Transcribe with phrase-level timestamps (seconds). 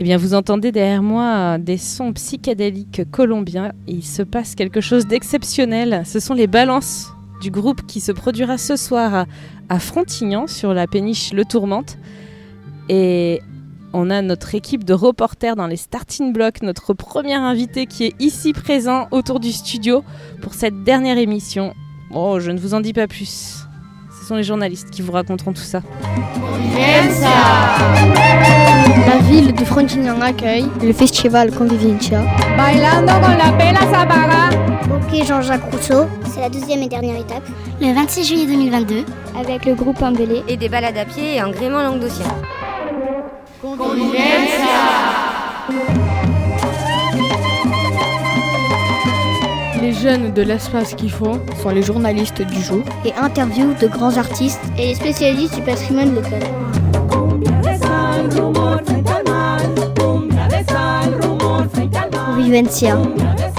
[0.00, 3.72] Eh bien, vous entendez derrière moi des sons psychédéliques colombiens.
[3.88, 6.02] Il se passe quelque chose d'exceptionnel.
[6.06, 9.26] Ce sont les balances du groupe qui se produira ce soir
[9.68, 11.98] à, Frontignan sur la péniche Le Tourmente.
[12.88, 13.40] Et
[13.92, 18.14] on a notre équipe de reporters dans les starting blocks, notre premier invité qui est
[18.20, 20.04] ici présent autour du studio
[20.42, 21.74] pour cette dernière émission.
[22.14, 23.67] Oh, je ne vous en dis pas plus.
[24.28, 25.80] Ce sont les journalistes qui vous raconteront tout ça.
[29.06, 32.20] La ville de Frontignan accueille le festival Convivencia.
[32.54, 34.50] Bailando con la pela sabara.
[34.96, 37.44] Ok Jean-Jacques Rousseau, c'est la deuxième et dernière étape.
[37.80, 40.42] Le 26 juillet 2022, avec le groupe Embellé.
[40.46, 42.26] Et des balades à pied et un gréement languedocien.
[49.88, 54.18] Les jeunes de l'espace qu'il faut sont les journalistes du jour et interviews de grands
[54.18, 56.42] artistes et les spécialistes du patrimoine local.
[62.36, 62.98] Vivencia.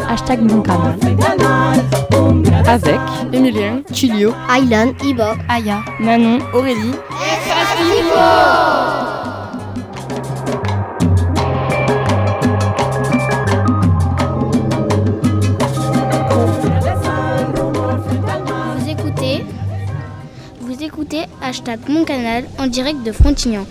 [0.08, 1.00] Hashtag mon canal.
[2.68, 3.00] Avec
[3.34, 6.92] Emilien, Chilio, Aylan, Iba, Aya, Manon, Aurélie.
[6.92, 7.00] Vous
[21.50, 23.66] hashtag mon canal en direct de Frontignan,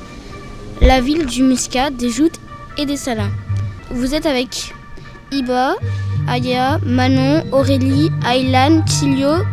[0.81, 2.41] la ville du muscat, des joutes
[2.77, 3.31] et des salins.
[3.91, 4.75] Vous êtes avec
[5.31, 5.77] Iba,
[6.27, 9.45] Aya, Manon, Aurélie, Aylan, Tilio,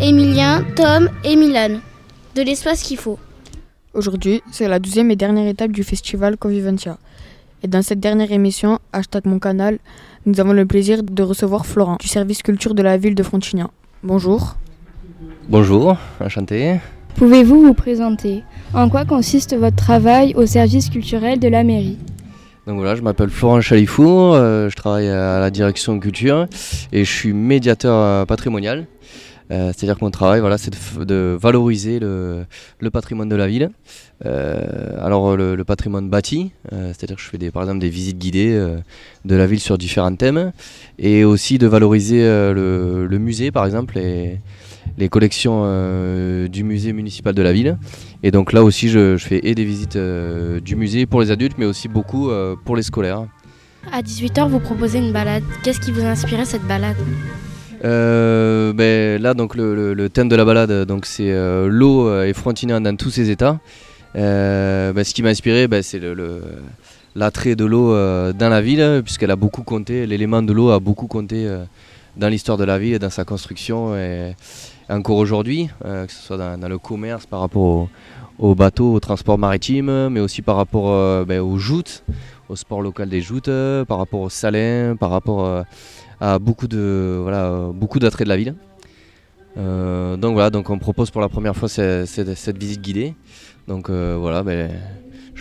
[0.00, 1.80] Emilien, Tom et Milan.
[2.34, 3.18] De l'espace qu'il faut.
[3.92, 6.96] Aujourd'hui, c'est la deuxième et dernière étape du festival Convivencia.
[7.62, 9.78] Et dans cette dernière émission, hashtag mon canal,
[10.24, 13.70] nous avons le plaisir de recevoir Florent du service culture de la ville de Frontignan.
[14.02, 14.56] Bonjour.
[15.50, 16.80] Bonjour, enchanté.
[17.16, 18.42] Pouvez-vous vous présenter?
[18.74, 21.98] En quoi consiste votre travail au service culturel de la mairie?
[22.66, 26.46] Donc voilà, je m'appelle Florent Chalifour, euh, je travaille à la direction culture
[26.92, 28.86] et je suis médiateur euh, patrimonial.
[29.50, 32.46] Euh, C'est-à-dire que mon travail, voilà, c'est de, valoriser le,
[32.92, 33.70] patrimoine de la ville.
[34.24, 38.56] Alors le, patrimoine bâti, c'est-à-dire que je fais des, par exemple des visites guidées
[39.24, 40.52] de la ville sur différents thèmes,
[40.98, 43.98] et aussi de valoriser le, musée, par exemple,
[44.98, 47.78] les collections euh, du musée municipal de la ville.
[48.22, 51.30] Et donc là aussi, je, je fais et des visites euh, du musée pour les
[51.30, 53.24] adultes, mais aussi beaucoup euh, pour les scolaires.
[53.92, 55.42] À 18h, vous proposez une balade.
[55.64, 56.96] Qu'est-ce qui vous a inspiré cette balade?
[57.82, 61.32] Ben, là, donc le, le- le thème de la balade, donc c'est
[61.66, 63.58] l'eau et Frontignan dans tous ses états.
[64.14, 66.42] Ben, ce qui m'a inspiré, ben, c'est le,
[67.16, 67.90] l'attrait de l'eau
[68.32, 71.48] dans la ville, puisqu'elle a beaucoup compté, l'élément de l'eau a beaucoup compté
[72.16, 74.34] dans l'histoire de la ville, dans sa construction, et
[74.88, 77.88] encore aujourd'hui, euh, que ce soit dans, le commerce par rapport au,
[78.38, 82.04] au bateau, au transport maritime, mais aussi par rapport euh, ben, aux joutes,
[82.48, 85.64] au sport local des joutes, euh, par rapport aux salins, par rapport
[86.20, 88.54] à beaucoup de voilà beaucoup d'attraits de la ville.
[89.56, 93.14] Donc voilà, donc on propose pour la première fois ce- cette, visite guidée.
[93.68, 94.70] Donc voilà, ben,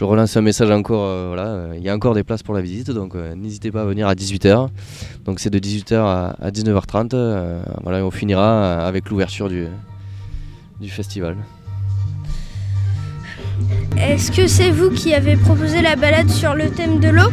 [0.02, 1.06] je relance un message encore.
[1.06, 3.70] euh, voilà, euh, il y a encore des places pour la visite, donc euh, n'hésitez
[3.70, 4.70] pas à venir à 18h.
[5.26, 7.12] Donc c'est de 18h à, à 19h30.
[7.14, 9.68] euh, voilà, et on finira avec l'ouverture du,
[10.80, 11.36] du festival.
[13.96, 17.30] Est-ce que c'est vous qui avez proposé la balade sur le thème de l'eau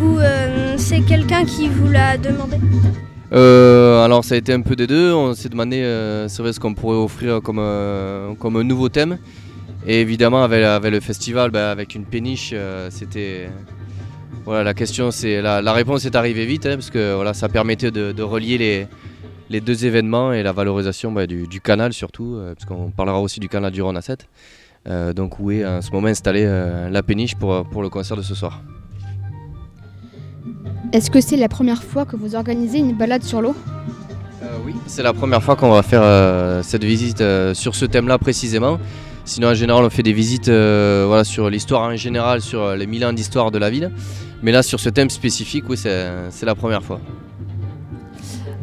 [0.00, 2.56] ou euh, c'est quelqu'un qui vous l'a demandé?
[3.32, 5.12] Euh, alors ça a été un peu des deux.
[5.12, 7.60] On s'est demandé, euh, c'est vrai, ce qu'on pourrait offrir comme,
[8.38, 9.18] comme un nouveau thème.
[9.86, 13.50] Et évidemment, avec, avec le festival, ben, avec une péniche, euh, c'était.
[14.44, 17.48] Voilà, la question, c'est la, la réponse est arrivée vite, hein, parce que voilà, ça
[17.48, 18.86] permettait de, de relier les,
[19.50, 23.20] les deux événements et la valorisation ben, du, du canal surtout, euh, parce qu'on parlera
[23.20, 24.26] aussi du canal du Rhône à 7.
[24.88, 28.16] euh, donc où est en ce moment installée euh, la péniche pour, pour le concert
[28.16, 28.62] de ce soir.
[30.92, 33.54] Est-ce que c'est la première fois que vous organisez une balade sur l'eau?
[34.66, 37.22] Oui, c'est la première fois qu'on va faire cette visite
[37.54, 38.78] sur ce thème-là précisément.
[39.24, 42.76] Sinon, en général, on fait des visites euh, voilà, sur l'histoire en général, sur euh,
[42.76, 43.92] les mille ans d'histoire de la ville.
[44.42, 47.00] Mais là, sur ce thème spécifique, oui, c'est la première fois.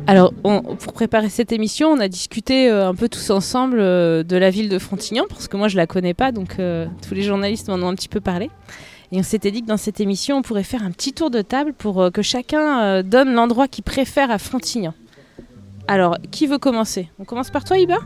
[0.06, 4.50] Alors, pour préparer cette émission, on a discuté euh, un peu tous ensemble de la
[4.50, 7.76] ville de Frontignan, parce que moi je la connais pas, donc tous les journalistes m'en
[7.76, 8.50] ont un petit peu parlé.
[9.12, 11.42] Et on s'était dit que dans cette émission, on pourrait faire un petit tour de
[11.42, 14.94] table pour que chacun donne l'endroit qu'il préfère à Frontignan.
[15.88, 17.10] Alors, qui veut commencer?
[17.20, 17.98] On commence par toi, Iba?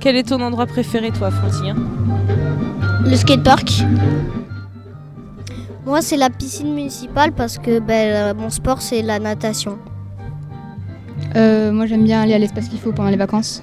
[0.00, 1.76] Quel est ton endroit préféré, toi, à Frontignan
[3.04, 3.82] Le skatepark.
[5.84, 9.78] Moi, c'est la piscine municipale parce que ben, euh, mon sport, c'est la natation.
[11.36, 13.62] Euh, Moi j'aime bien aller à l'espace qu'il faut pendant les vacances.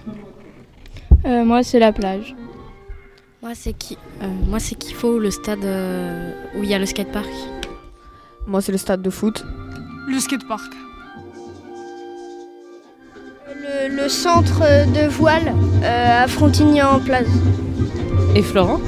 [1.26, 2.36] Euh, moi, c'est la plage.
[3.42, 6.80] Moi, c'est qui euh, Moi, c'est qu'il faut le stade euh, où il y a
[6.80, 7.30] le skatepark.
[8.46, 9.44] Moi, c'est le stade de foot.
[10.08, 10.72] Le skatepark.
[13.68, 14.62] Le, le centre
[14.94, 15.54] de voile
[15.84, 17.26] euh, à Frontignan-Plage.
[18.36, 18.80] Et Florent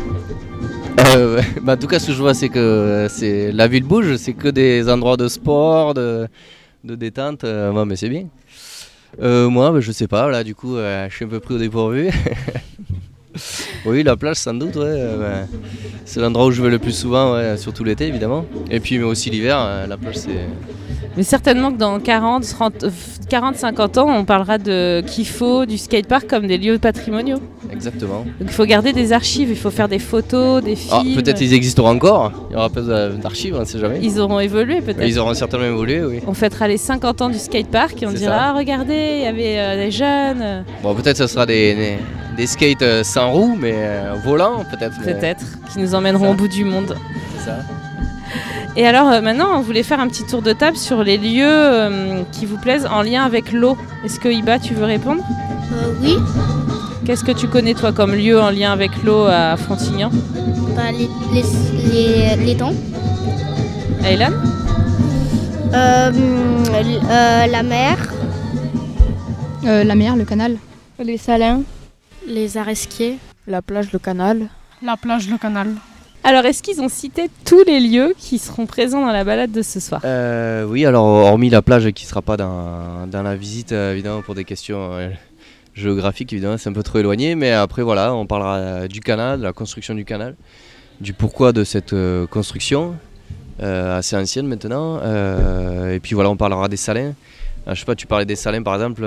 [1.16, 3.84] Euh, bah, en tout cas, ce que je vois, c'est que euh, c'est la ville
[3.84, 6.28] bouge, c'est que des endroits de sport, de,
[6.84, 7.44] de détente.
[7.44, 8.26] euh, ouais, mais c'est bien.
[9.22, 11.56] Euh, moi, bah, je sais pas, là, du coup, euh, je suis un peu pris
[11.56, 12.10] au dépourvu.
[13.86, 14.84] oui, la plage, sans doute, ouais.
[14.86, 15.48] euh, bah,
[16.06, 18.46] c'est l'endroit où je vais le plus souvent, ouais, surtout l'été, évidemment.
[18.70, 20.48] Et puis, mais aussi l'hiver, euh, la plage, c'est.
[21.18, 22.90] Mais certainement que dans 40, 30, euh,
[23.30, 27.40] 40 50 ans, on parlera de Kifo, du skatepark comme des lieux patrimoniaux.
[27.72, 28.20] Exactement.
[28.40, 31.16] Donc il faut garder des archives, il faut faire des photos, des Ah, films.
[31.16, 34.00] peut-être ils existeront encore, il y aura pas d'archives, on ne sait jamais.
[34.02, 35.06] Ils auront évolué peut-être.
[35.06, 36.20] Ils auront certainement évolué, oui.
[36.28, 38.44] On fêtera les 50 ans du skatepark et on dira ça.
[38.50, 40.64] ah, regardez, il y avait euh, des jeunes.
[40.84, 41.98] Bon, peut-être ce sera des, des,
[42.38, 44.96] des skates euh, sans roues, mais euh, volants, peut-être.
[45.06, 46.96] mais- Peut-être, qui nous emmèneront au bout du monde.
[47.40, 47.58] C'est ça.
[48.80, 51.44] Et alors euh, maintenant, on voulait faire un petit tour de table sur les lieux
[51.46, 53.78] euh, qui vous plaisent en lien avec l'eau.
[54.06, 55.22] Est-ce que Iba, tu veux répondre?
[55.74, 56.16] Euh, oui,
[57.06, 60.10] Qu'est-ce que tu connais toi comme lieu en lien avec l'eau à Frontignan?
[60.78, 61.44] Bah, les, les,
[61.92, 62.72] les, les dents.
[64.06, 64.32] Aylan
[65.74, 66.12] Euh,
[66.72, 67.98] euh, la mer.
[69.66, 70.56] Euh, la mer, le canal.
[71.04, 71.64] Les salins.
[72.26, 73.18] Les aresquiers.
[73.46, 74.48] La plage, le canal.
[74.82, 75.68] La plage, le canal.
[76.24, 79.62] Alors, est-ce qu'ils ont cité tous les lieux qui seront présents dans la balade de
[79.62, 80.02] ce soir?
[80.04, 84.36] Euh, oui, alors hormis la plage qui sera pas dans, la visite, euh, évidemment, pour
[84.36, 85.10] des questions euh,
[85.74, 89.44] géographiques, évidemment, c'est un peu trop éloigné, mais après, voilà, on parlera du canal, de
[89.44, 90.36] la construction du canal,
[91.00, 91.96] du pourquoi de cette
[92.30, 92.96] construction,
[93.62, 95.00] assez ancienne maintenant,
[95.90, 97.14] et puis voilà, on parlera des salins.
[97.68, 99.04] Euh, je sais pas, tu parlais des salins par exemple,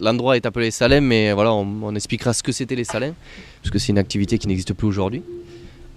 [0.00, 3.12] l'endroit est appelé Salins, mais voilà, on, on expliquera ce que c'était les salins,
[3.62, 5.22] parce que c'est une activité qui n'existe plus aujourd'hui.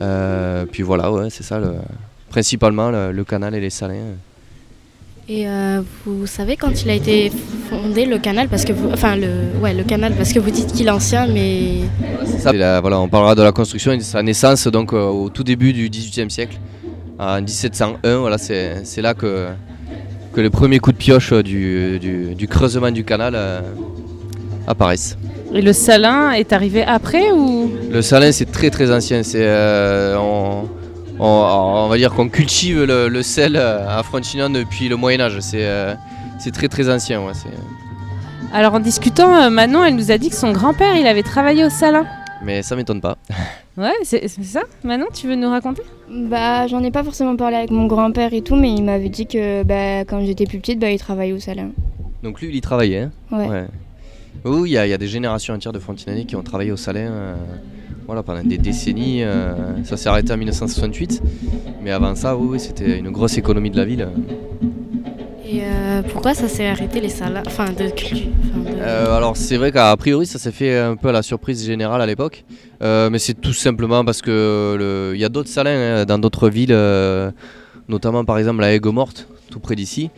[0.01, 1.75] Euh, puis voilà, ouais, c'est ça, le-
[2.29, 4.15] principalement le, le canal et les salins.
[5.29, 7.31] Et euh, vous savez quand il a été
[7.69, 9.29] fondé le canal parce que vous, enfin le
[9.61, 11.81] ouais le canal parce que vous dites qu'il est ancien mais
[12.39, 12.51] Ça,
[12.81, 15.71] voilà, on parlera de la construction et de sa naissance donc euh, au tout début
[15.73, 16.57] du XVIIIe siècle,
[17.19, 18.17] en 1701.
[18.17, 19.47] Voilà, c'est là que,
[20.33, 23.61] que les premiers coups de pioche du, du- du creusement du canal euh,
[24.67, 25.17] apparaissent.
[25.53, 27.69] Et le salin est arrivé après ou?
[27.91, 29.21] Le salin, c'est très très ancien.
[29.23, 30.63] C'est euh, on,
[31.19, 35.19] on- on va dire qu'on cultive le, le sel euh, à Frontignan depuis le Moyen
[35.21, 35.39] Âge.
[35.41, 35.93] C'est euh,
[36.39, 37.21] c'est très très ancien.
[37.21, 37.33] ouais,
[38.53, 41.65] Alors en discutant, euh, Manon, elle nous a dit que son grand-père, il avait travaillé
[41.65, 42.05] au salin.
[42.43, 43.17] mais ça m'étonne pas.
[43.77, 45.81] Ouais, c'est c'est ça Manon, tu veux nous raconter?
[46.09, 49.27] Bah, j'en ai pas forcément parlé avec mon grand-père et tout, mais il m'avait dit
[49.27, 51.69] que bah, quand j'étais plus petite, bah, il travaillait au salin.
[52.21, 53.03] Donc lui, il y travaillait.
[53.03, 53.11] hein?
[53.31, 53.47] Ouais.
[54.43, 56.71] Oui, il y, a- il y a des générations entières de Frontinanais qui ont travaillé
[56.71, 57.35] au Salin euh,
[58.07, 59.23] voilà, pendant des décennies.
[59.23, 61.21] euh, ça s'est arrêté en 1968.
[61.83, 64.07] Mais avant ça, oui, oui, c'était une grosse économie de la ville.
[65.45, 68.81] et euh, pourquoi ça s'est arrêté les salins enfin de enfin, de-
[69.11, 72.05] alors c'est vrai qu'a priori, ça s'est fait un peu à la surprise générale à
[72.05, 72.43] l'époque.
[72.81, 76.75] Mais c'est tout simplement parce que il y a d'autres salins hein, dans d'autres villes,
[77.87, 80.09] notamment par exemple la Aigues-Morte, tout près d'ici,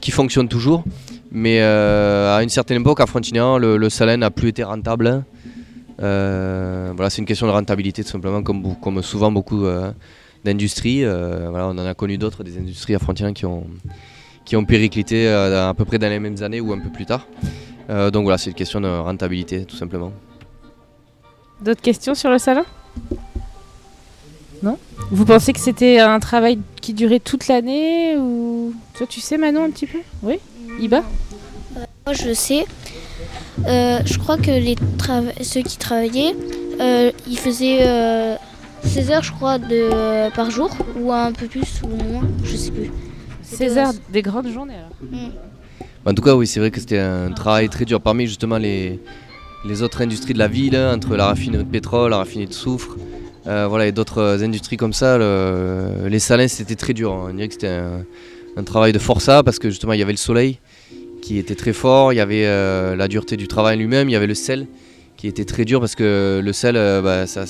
[0.00, 0.84] qui fonctionnent toujours.
[1.32, 5.22] Mais euh, à une certaine époque, à Frontignan, le, le salin n'a plus été rentable.
[6.02, 9.92] Euh, voilà, c'est une question de rentabilité tout simplement, comme, souvent beaucoup euh,
[10.44, 11.04] d'industries.
[11.04, 13.64] Voilà, on en a connu d'autres, des industries à Frontignan qui ont,
[14.44, 17.26] qui ont périclité à peu près dans les mêmes années ou un peu plus tard.
[17.88, 20.12] Donc voilà, c'est une question de rentabilité tout simplement.
[21.60, 22.64] D'autres questions sur le salin
[24.62, 24.78] Non?
[25.10, 29.64] Vous pensez que c'était un travail qui durait toute l'année ou toi tu sais Manon
[29.64, 29.98] un petit peu?
[30.22, 30.38] Oui?
[30.78, 31.02] Iba?
[32.06, 32.64] Moi, je sais.
[33.66, 34.76] Euh, je crois que les
[35.42, 36.34] ceux qui travaillaient,
[36.80, 38.34] euh, ils faisaient euh,
[38.84, 42.70] 16 heures, je crois, de, par jour, ou un peu plus ou moins, je sais
[42.70, 42.90] plus.
[43.42, 45.22] 16 heures des grandes journées alors.
[46.06, 48.00] En tout cas, oui, c'est vrai que c'était un travail très dur.
[48.00, 48.98] Parmi justement les,
[49.66, 52.54] les autres industries de la ville, hein, entre la raffinerie de pétrole, la raffinerie de
[52.54, 52.96] soufre,
[53.46, 57.12] euh, voilà, et d'autres euh, industries comme ça, le- les salins, c'était très dur.
[57.12, 58.04] On dirait que c'était un,
[58.56, 60.58] un travail de forçat parce que justement, il y avait le soleil
[61.22, 64.16] qui était très fort, il y avait euh, la dureté du travail lui-même, il y
[64.16, 64.66] avait le sel
[65.16, 67.44] qui était très dur parce que le sel, euh, bah, ça,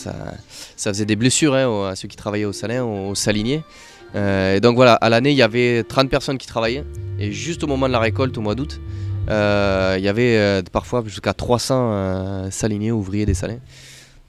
[0.77, 3.63] faisait des blessures hein, à ceux qui travaillaient au salin, aux, saliniers.
[4.17, 6.85] Euh, et donc voilà, à l'année, il y avait 30 personnes qui travaillaient.
[7.21, 8.81] Et juste au moment de la récolte, au mois d'août,
[9.29, 13.61] il y avait parfois jusqu'à 300 euh, saliniers, ouvriers des salins.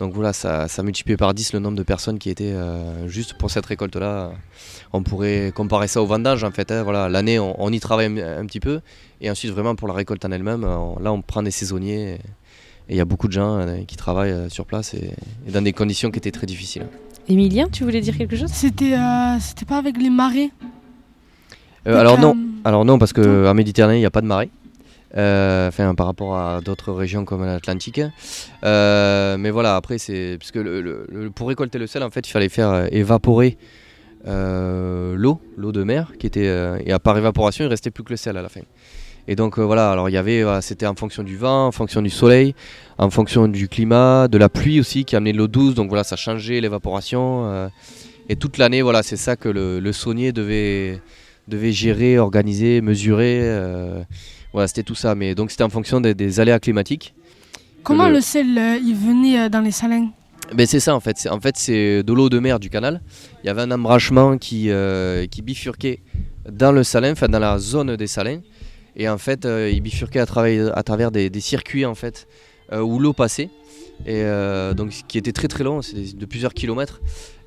[0.02, 3.36] Donc voilà, ça, ça multipliait par 10 le nombre de personnes qui étaient euh, juste
[3.36, 4.32] pour cette récolte-là.
[4.94, 6.72] On pourrait comparer ça au vendange en fait.
[6.72, 6.82] hein.
[6.82, 8.82] Voilà, L'année, on, on y travaille un, un petit peu.
[9.22, 12.14] Et ensuite, vraiment pour la récolte en elle-même, on- là, on prend des saisonniers.
[12.16, 12.20] Et
[12.90, 15.12] il y a beaucoup de gens euh, qui travaillent euh, sur place et,
[15.48, 16.88] et dans des conditions qui étaient très difficiles.
[17.30, 18.50] Emilien, tu voulais dire quelque chose?
[18.52, 20.50] C'était euh, c'était pas avec les marées
[21.88, 24.28] Euh, alors non, euh, alors non parce que en Méditerranée il n'y a pas de
[24.28, 24.50] marée.
[25.18, 28.00] Euh, Enfin par rapport à d'autres régions comme l'Atlantique.
[28.64, 32.48] Euh, mais voilà après c'est le- le- pour récolter le sel en fait il fallait
[32.50, 33.58] faire euh, évaporer
[34.26, 36.46] l'eau, l'eau de mer qui était
[36.86, 38.62] et à par évaporation il restait plus que le sel à la fin.
[39.28, 42.10] Et donc voilà alors il y avait c'était en fonction du vent, en fonction du
[42.10, 42.56] soleil,
[42.98, 46.04] en fonction du climat, de la pluie aussi qui amenait de l'eau douce donc voilà
[46.04, 47.70] ça changeait l'évaporation.
[48.30, 51.02] et toute l'année voilà c'est ça que le, le saunier devait
[51.48, 53.42] devait gérer, organiser, mesurer.
[54.54, 55.16] Voilà, c'était tout ça.
[55.16, 57.14] Mais donc c'était en fonction des, des aléas climatiques.
[57.84, 60.10] Comment le- le sel euh, il venait euh, dans les salins
[60.54, 61.18] Ben c'est ça en fait.
[61.18, 63.02] C'est- En fait, c'est de l'eau de mer du canal.
[63.44, 66.00] Il y avait un embranchement qui, euh, qui bifurquait
[66.52, 68.40] dans le salin, enfin dans la zone des salins.
[68.96, 72.28] Et en fait, euh, il bifurquait à travers, à travers des, des circuits en fait
[72.74, 73.50] euh, où l'eau passait.
[74.08, 74.24] Et
[74.76, 77.02] donc qui était très très long, c'est de plusieurs kilomètres.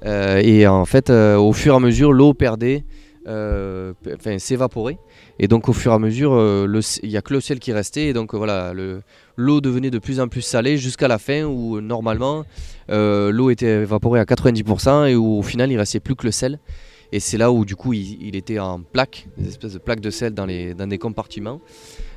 [0.07, 2.85] Et en fait, au fur et à mesure, l'eau perdait,
[3.27, 4.99] enfin s'évaporait.
[5.39, 7.73] Et donc au fur et à mesure, euh, il n'y a que le sel qui
[7.73, 8.07] restait.
[8.09, 9.03] Et donc euh, voilà, le-
[9.37, 12.45] l'eau devenait de plus en plus salée jusqu'à la fin où euh, normalement
[12.91, 16.33] euh, l'eau était évaporée à 90% et où au final il restait plus que le
[16.33, 16.59] sel.
[17.13, 20.11] Et c'est là où du coup il, était en plaques, des espèces de plaques de
[20.11, 21.61] sel dans, des compartiments.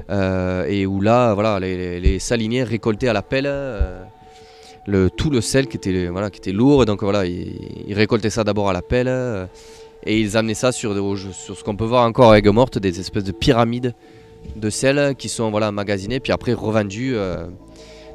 [0.10, 4.02] Euh, et où là, voilà, les, les- saliniers récoltaient à la pelle euh,
[4.88, 6.82] le, tout le sel qui était, voilà, qui était lourd.
[6.82, 9.08] Et donc voilà, ils, récoltaient ça d'abord à la pelle.
[9.08, 9.46] euh,
[10.06, 13.32] et ils amenaient ça sur, ce qu'on peut voir encore à Aigues-Mortes, des espèces de
[13.32, 13.94] pyramides
[14.56, 17.14] de sel qui sont voilà, magasinés puis après revendus.
[17.16, 17.46] euh.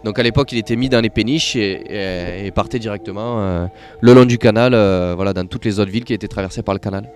[0.05, 3.67] Donc à l'époque, il était mis dans les péniches et, et- et partait directement euh,
[4.01, 6.75] le long du canal, euh, voilà, dans toutes les autres villes qui étaient traversées par
[6.75, 7.09] le canal.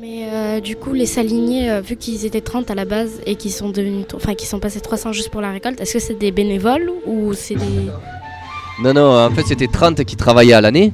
[0.00, 3.70] Mais du coup, les saliniers, vu qu'ils étaient 30 à la base et qu'ils sont
[3.70, 6.90] devenus, enfin, qu'ils sont passés 300 juste pour la récolte, est-ce que c'est des bénévoles
[7.06, 7.64] ou c'est des.
[8.80, 10.92] Non, non, en fait, c'était 30 qui travaillaient à l'année.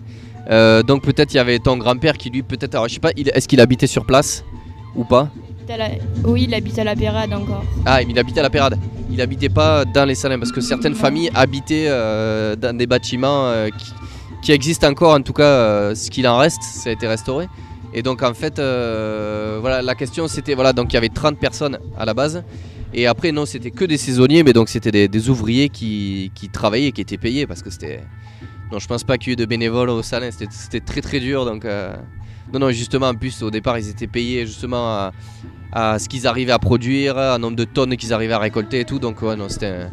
[0.51, 3.11] Euh, donc peut-être il y avait ton grand-père qui lui, peut-être, alors je sais pas,
[3.17, 4.45] est-ce qu'il habitait sur place
[4.95, 5.29] ou pas
[5.69, 5.89] la-
[6.25, 7.65] Oui, il habite à la Pérade encore.
[7.87, 8.79] Ah, il habitait à la Pérade.
[9.11, 13.47] Il habitait pas dans les salins parce que certaines familles habitaient euh, dans des bâtiments
[13.49, 13.93] euh, qui,
[14.43, 17.47] qui existent encore, en tout cas, ce qu'il en reste, ça a été restauré.
[17.95, 21.79] Et donc en fait, voilà, la question c'était, voilà, donc il y avait 30 personnes
[21.97, 22.43] à la base.
[22.93, 26.49] Et après, non, c'était que des saisonniers, mais donc c'était des, des ouvriers qui, qui
[26.49, 28.01] travaillaient et qui étaient payés parce que c'était.
[28.75, 31.21] Non, je pense pas qu'il y ait eu de bénévoles au salin, c'était- très très
[31.21, 31.45] dur.
[31.45, 31.95] Donc, euh,
[32.53, 35.13] non, non, justement, en plus, au départ, ils étaient payés justement à,
[35.73, 38.85] à ce qu'ils arrivaient à produire, à nombre de tonnes qu'ils arrivaient à récolter et
[38.85, 38.99] tout.
[38.99, 39.87] Donc, ouais, non, c'était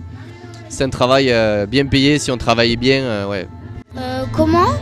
[0.83, 3.47] un, travail euh, bien payé si on travaillait bien, euh, ouais.
[3.99, 4.73] Euh, comment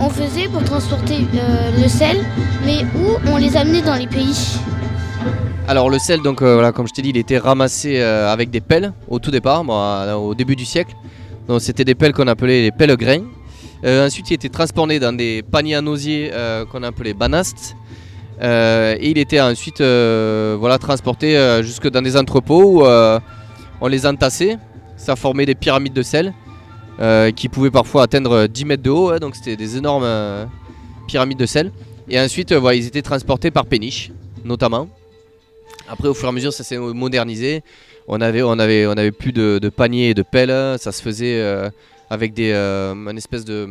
[0.00, 1.18] on faisait pour transporter
[1.76, 2.24] le sel,
[2.64, 4.58] mais où on les amenait dans les pays?
[5.66, 8.94] Alors le sel, donc voilà, comme je t'ai dit, il était ramassé avec des pelles
[9.06, 10.94] au tout départ, bon, au début du siècle.
[11.48, 13.24] Donc c'était des pelles qu'on appelait les pelles grains.
[13.84, 17.74] Euh, ensuite, il était transporté dans des paniers à nosier euh, qu'on appelait banastes.
[18.42, 22.86] Euh, et il était ensuite voilà, transporté jusque dans des entrepôts où
[23.80, 24.58] on les entassait.
[24.96, 26.34] Ça formait des pyramides de sel
[27.34, 29.10] qui pouvaient parfois atteindre 10 mètres de haut.
[29.10, 30.48] hein, donc c'était des énormes
[31.06, 31.72] pyramides de sel.
[32.10, 34.10] Et ensuite, voilà, ils étaient transportés par péniche,
[34.44, 34.88] notamment.
[35.88, 37.62] Après, au fur et à mesure, ça s'est modernisé.
[38.10, 40.78] On avait, plus de, paniers et de pelles.
[40.78, 41.68] Ça se faisait euh,
[42.08, 43.68] avec des, euh, un espèce de,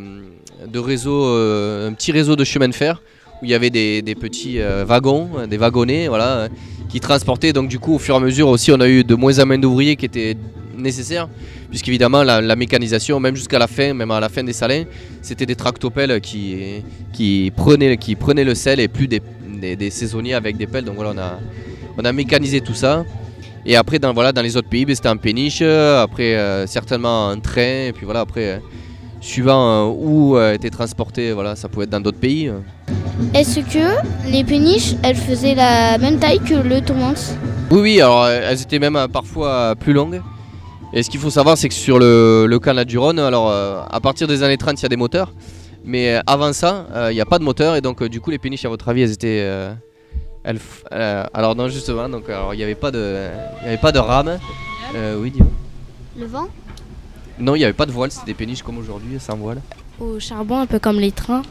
[0.75, 3.01] réseau, euh, un petit réseau de chemin de fer
[3.41, 6.49] où il y avait des, petits wagons, des wagonnets, voilà,
[6.89, 7.53] qui transportaient.
[7.53, 9.45] Donc du coup, au fur et à mesure aussi, on a eu de moins en
[9.45, 10.35] moins d'ouvriers qui étaient
[10.75, 11.27] nécessaires,
[11.69, 14.85] puisqu'évidemment la, la mécanisation, même jusqu'à la fin, même à la fin des salins,
[15.21, 17.95] c'était des tractopelles qui, prenaient,
[18.43, 19.21] le sel et plus des,
[19.91, 20.85] saisonniers avec des pelles.
[20.85, 21.39] Donc voilà,
[21.95, 23.03] on a mécanisé tout ça.
[23.69, 26.65] Et après, dans, voilà, dans les autres pays, ben, c'était en péniche, euh, après euh,
[26.67, 28.59] certainement en train, et puis voilà, après, euh,
[29.19, 32.49] suivant euh, où était transporté, voilà, ça pouvait être dans d'autres pays.
[33.33, 37.35] Est-ce que les péniches, elles faisaient la même taille que le tourmente?
[37.69, 40.21] Oui, oui, alors elles étaient même parfois plus longues.
[40.93, 43.99] Et ce qu'il faut savoir, c'est que sur le, le canal du Rhône, alors à
[43.99, 45.33] partir des années 30, il y a des moteurs.
[45.83, 47.75] Mais avant ça, il n'y a pas de moteur.
[47.75, 49.69] Et donc, du coup, les péniches, à votre avis, elles étaient.
[50.47, 50.53] Euh,
[50.93, 53.29] euh, alors, non, justement, donc, alors, il n'y avait, pas de-
[53.61, 54.39] il y avait pas de rame.
[54.95, 55.51] Euh, oui, dis-moi.
[56.17, 56.47] Le vent
[57.39, 59.61] Non, il n'y avait pas de voile, c'était des péniches comme aujourd'hui, sans voile.
[59.99, 61.41] Au charbon, un peu comme les trains.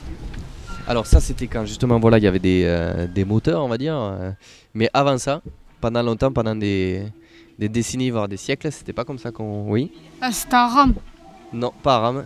[0.89, 3.77] Alors ça c'était quand justement voilà il y avait des, euh, des moteurs on va
[3.77, 3.97] dire.
[3.97, 4.31] euh,
[4.73, 5.41] mais avant ça,
[5.81, 7.03] pendant longtemps, pendant des,
[7.59, 9.69] des décennies voire des siècles, c'était pas comme ça qu'on.
[9.69, 10.95] Oui Ah, c'était un rame.
[11.53, 12.25] Non, pas à rame.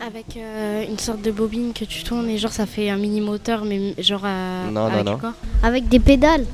[0.00, 3.20] Avec euh, une sorte de bobine que tu tournes et genre ça fait un mini
[3.20, 5.12] moteur mais genre à, Non, non, avec non.
[5.12, 5.32] le corps.
[5.62, 6.44] Avec des pédales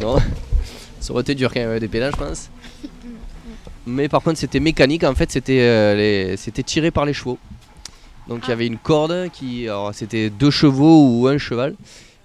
[0.00, 0.16] Non.
[1.00, 2.50] ça aurait été dur quand il y avait des pédales je pense.
[3.86, 7.38] Mais par contre c'était mécanique en fait c'était euh, les- c'était tiré par les chevaux.
[8.26, 11.74] Donc il y avait une corde qui, alors c'était deux chevaux ou un cheval.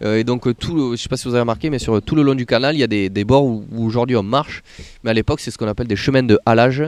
[0.01, 2.15] Euh, et donc tout, le- je sais pas si vous avez remarqué, mais sur tout
[2.15, 4.63] le long du canal, il y a des, des bords où, où aujourd'hui on marche.
[5.03, 6.83] Mais à l'époque, c'est ce qu'on appelle des chemins de halage.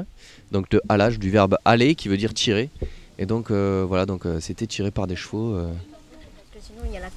[0.51, 2.70] Donc de halage du verbe aller qui veut dire tirer.
[3.18, 5.54] Et donc euh, voilà, donc euh, c'était tiré par des chevaux.
[5.56, 5.68] euh.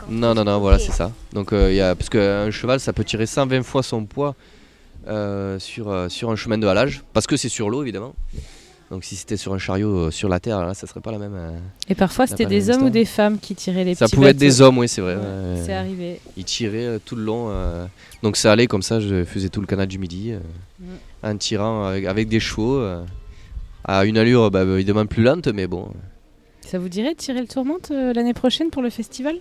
[0.08, 1.10] Non, non, non, voilà, c'est ça.
[1.32, 4.34] Donc, euh, il y a, parce qu'un cheval, ça peut tirer 120 fois son poids
[5.06, 8.14] euh, sur, sur un chemin de halage, parce que c'est sur l'eau, évidemment.
[8.90, 11.18] Donc, si c'était sur un chariot euh, sur la terre, là, ça serait pas la
[11.18, 11.34] même.
[11.34, 14.30] euh, Et parfois, c'était des hommes ou des femmes qui tiraient les Ça petits pouvait
[14.30, 15.16] être des hommes, oui, c'est vrai.
[15.16, 15.62] Ouais.
[15.64, 16.20] C'est arrivé.
[16.36, 17.48] Ils tiraient euh, tout le long.
[17.50, 17.86] euh,
[18.22, 20.38] donc, ça allait comme ça, je faisais tout le canal du Midi, euh,
[20.80, 20.84] Mm.
[21.24, 23.02] en tirant avec, avec des chevaux, euh,
[23.88, 25.88] à une allure bah, évidemment plus lente, mais bon.
[26.60, 29.36] Ça vous dirait de tirer le tourmente euh, l'année prochaine pour le festival?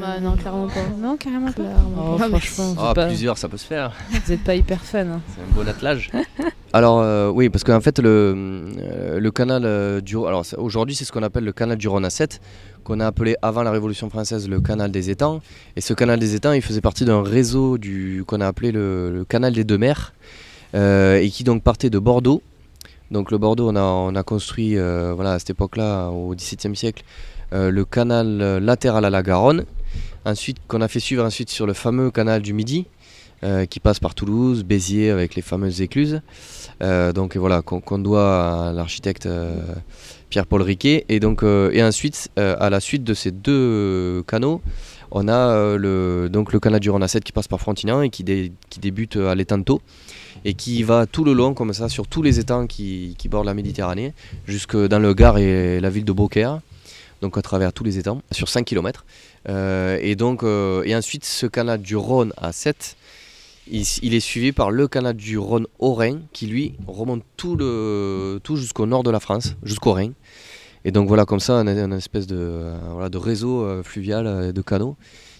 [0.00, 0.80] Bah, non, clairement pas.
[1.00, 1.62] Non, carrément pas.
[1.62, 3.92] Clairement Oh, franchement, Ah, pas- plusieurs, ça peut se faire.
[4.10, 5.06] vous n'êtes pas hyper fun.
[5.06, 5.20] hein.
[5.34, 6.10] C'est un bon attelage.
[6.72, 8.34] Alors euh, oui, parce qu'en fait le,
[8.78, 12.06] euh, le canal euh, du alors aujourd'hui c'est ce qu'on appelle le canal du Rhône
[12.06, 12.40] à 7
[12.82, 15.42] qu'on a appelé avant la Révolution française le canal des étangs
[15.76, 19.10] et ce canal des étangs il faisait partie d'un réseau du qu'on a appelé le,
[19.12, 20.14] le canal des deux mers
[20.74, 22.40] euh, et qui donc partait de Bordeaux.
[23.12, 26.74] Donc le Bordeaux on a on a construit euh, voilà à cette époque-là au XVIIe
[26.74, 27.04] siècle
[27.52, 29.66] euh, le canal euh, latéral à la Garonne.
[30.24, 32.86] Ensuite qu'on a fait suivre ensuite sur le fameux canal du Midi
[33.70, 36.20] qui passe par Toulouse, Béziers avec les fameuses écluses.
[36.80, 39.28] Donc voilà, qu'on doit à l'architecte
[40.30, 41.04] Pierre-Paul Riquet.
[41.08, 44.62] Et, donc, et ensuite, à la suite de ces deux canaux,
[45.10, 46.30] on a le,
[46.62, 49.34] canal du Rhône à 7 qui passe par Frontignan et qui, dé- qui débute à
[49.64, 49.82] Thau
[50.44, 53.54] et qui va tout le long, comme ça, sur tous les étangs qui, bordent la
[53.54, 54.12] Méditerranée,
[54.46, 56.60] jusque dans le Gard et la ville de Beaucaire,
[57.20, 59.04] donc à travers tous les étangs, sur 5 km.
[59.48, 62.96] et, donc, euh, et ensuite, ce canal du Rhône à 7,
[63.70, 67.56] il, est suivi par le canal du Rhône au Rhin, qui lui remonte tout,
[68.42, 70.12] tout jusqu'au nord de la France, jusqu'au Rhin.
[70.84, 73.82] Et donc voilà, comme ça, on a une espèce de, euh, voilà, de réseau euh,
[73.82, 74.96] fluvial euh, de canaux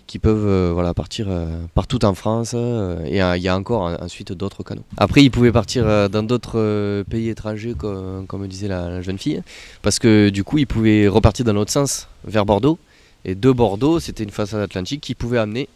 [0.07, 2.53] qui peuvent euh, voilà, partir euh, partout en France.
[2.55, 4.83] euh, et il y a encore ensuite d'autres canaux.
[4.97, 9.43] Après, ils pouvaient partir dans d'autres pays étrangers, co- comme, disait la, jeune fille,
[9.83, 12.79] parce que du coup, ils pouvaient repartir dans l'autre sens, vers Bordeaux.
[13.25, 15.69] Et de Bordeaux, c'était une façade atlantique qui pouvait amener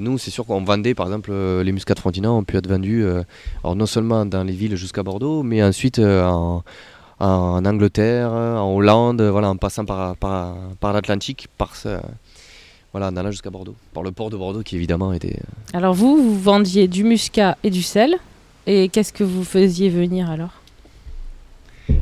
[0.00, 3.06] nous, c'est sûr qu'on vendait, par exemple, les muscats de Frontignan ont pu être vendus,
[3.62, 6.64] alors non seulement dans les villes jusqu'à Bordeaux, mais ensuite en,
[7.20, 11.76] en Angleterre, en Hollande, voilà, en passant par, par, par l'Atlantique, par
[12.94, 15.34] voilà, en allant jusqu'à Bordeaux, par le port de Bordeaux qui évidemment était.
[15.36, 18.14] euh, Alors vous, vous vendiez du muscat et du sel.
[18.66, 20.62] Et qu'est-ce que vous faisiez venir alors?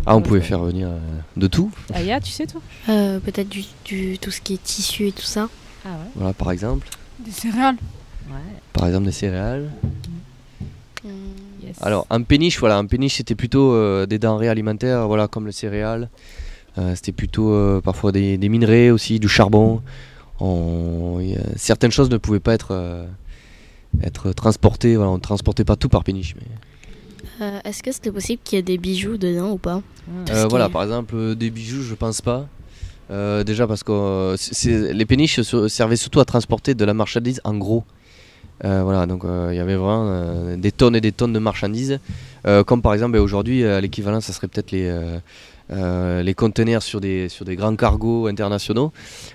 [0.06, 0.98] Ah, on pouvait faire venir euh,
[1.36, 2.60] de tout, Aya, tu sais toi?
[2.90, 5.48] Euh, Peut-être du, du- tout ce qui est tissu et tout ça.
[5.84, 6.86] Ah ouais voilà, par exemple,
[7.24, 7.76] Des céréales.
[8.30, 8.36] Ouais.
[8.74, 9.70] par exemple des céréales.
[11.04, 11.76] Yes.
[11.82, 15.52] Alors en péniche, voilà, en péniche c'était plutôt euh, des denrées alimentaires, voilà, comme le
[15.52, 16.08] céréales.
[16.78, 19.82] Euh, c'était plutôt euh, parfois des, des minerais aussi, du charbon.
[20.44, 23.06] On- il y a- certaines choses ne pouvaient pas être, euh,
[24.02, 26.34] être transportées, voilà, on ne transportait pas tout par péniche.
[26.36, 26.46] Mais,
[27.40, 29.80] Euh, Est-ce que c'était possible qu'il y ait des bijoux dedans ou pas
[30.26, 32.46] Tout Euh, voilà, par exemple, euh, des bijoux, je pense pas.
[33.10, 34.36] Euh, déjà parce que euh,
[34.92, 37.84] les péniches se- servaient surtout à transporter de la marchandise en gros.
[38.64, 41.38] Euh, voilà, donc euh, il y avait vraiment euh, des tonnes et des tonnes de
[41.38, 41.98] marchandises.
[42.46, 44.88] Euh, comme par exemple, ben, aujourd'hui, euh, l'équivalent, ça serait peut-être les,
[45.72, 48.92] euh, les conteneurs sur des, sur des grands cargos internationaux.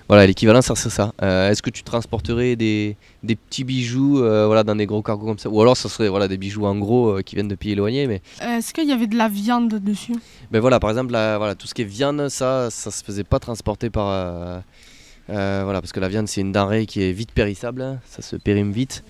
[0.08, 1.12] Voilà, l'équivalent, ça serait ça.
[1.22, 5.26] Euh, Est-ce que tu transporterais des, des petits bijoux euh, voilà, dans des gros cargos
[5.26, 5.48] comme ça?
[5.50, 8.22] Ou alors, ça serait voilà, des bijoux en gros qui viennent de pays éloignés, mais
[8.40, 10.14] Est-ce qu'il y avait de la viande dessus?
[10.50, 13.24] Ben voilà, par exemple, la- voilà, tout ce qui est viande, ça, ça se faisait
[13.24, 14.06] pas transporter par.
[15.28, 18.72] voilà, parce que la viande, c'est une denrée qui est vite périssable, ça se périme
[18.72, 19.02] vite.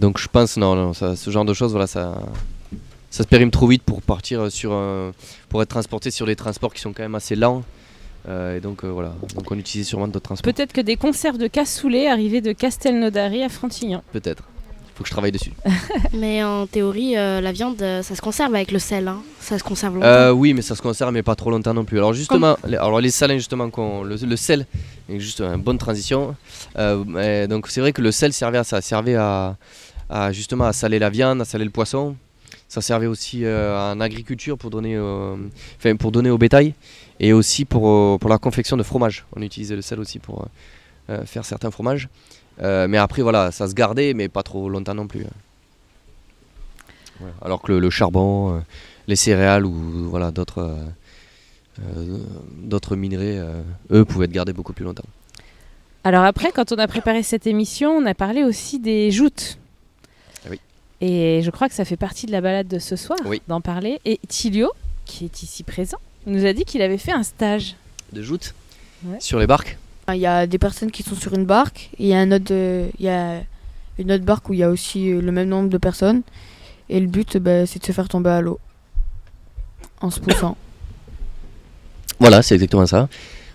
[0.00, 2.18] Donc je pense, non, non, ça- ce genre de choses, voilà, ça,
[3.14, 5.12] ça se périme trop vite pour partir sur un-
[5.48, 7.62] pour être transporté sur des transports qui sont quand même assez lents.
[8.28, 10.52] Euh, et donc euh, voilà, donc on utilisait sûrement d'autres transports.
[10.52, 14.02] Peut-être que des conserves de cassoulet arrivaient de Castelnaudary à Frontignan.
[14.12, 14.42] Peut-être.
[14.96, 15.52] Faut que je travaille dessus.
[16.12, 19.06] Mais en théorie, euh, la viande, euh, ça se conserve avec le sel.
[19.08, 19.18] hein.
[19.40, 20.06] Ça se conserve longtemps.
[20.06, 21.98] Euh, oui, mais ça se conserve, mais pas trop longtemps non plus.
[21.98, 24.66] Alors justement, les, alors les salins justement, qu'on- le, le sel,
[25.08, 26.34] est juste une bonne transition.
[26.78, 29.56] Euh, mais donc c'est vrai que le sel servait à ça, servait à,
[30.08, 32.16] à, justement à saler la viande, à saler le poisson.
[32.68, 35.36] Ça servait aussi euh, en agriculture pour donner, euh,
[35.98, 36.74] pour donner au bétail
[37.20, 39.26] et aussi pour, euh, pour la confection de fromage.
[39.36, 40.48] On utilisait le sel aussi pour
[41.26, 42.08] faire certains fromages.
[42.62, 45.26] Euh, mais après voilà, ça se gardait, mais pas trop longtemps non plus.
[47.18, 47.34] Voilà.
[47.42, 48.60] Alors que le, le charbon, euh,
[49.06, 50.84] les céréales ou voilà d'autres euh,
[51.80, 52.18] euh,
[52.58, 55.04] d'autres minerais, euh, eux pouvaient être gardés beaucoup plus longtemps.
[56.04, 59.58] Alors après, quand on a préparé cette émission, on a parlé aussi des joutes.
[61.06, 63.42] Et je crois que ça fait partie de la balade de ce soir Oui.
[63.46, 64.00] d'en parler.
[64.06, 64.70] Et Tilio,
[65.04, 67.76] qui est ici présent, nous a dit qu'il avait fait un stage.
[68.14, 68.54] de joutes
[69.04, 69.18] Ouais.
[69.20, 69.76] sur les barques.
[70.08, 72.30] Il y a des personnes qui sont sur une barque et il y a, un
[72.32, 73.42] autre, euh, il y a
[73.98, 76.22] une autre barque où il y a aussi euh, le même nombre de personnes.
[76.88, 78.58] Et le but, bah, c'est de se faire tomber à l'eau
[80.00, 80.56] en se poussant.
[82.20, 83.08] Voilà, c'est exactement ça.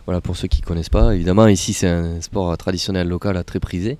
[0.05, 3.97] Voilà, pour ceux qui connaissent pas, évidemment, ici c'est un sport traditionnel local très prisé.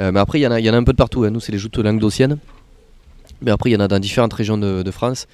[0.00, 1.24] Euh, mais après, il y, en a- il y en a un peu de partout.
[1.24, 1.30] hein.
[1.30, 2.38] Nous, c'est les joutes languedociennes.
[3.42, 5.26] Mais après, il y en a dans différentes régions de, de France.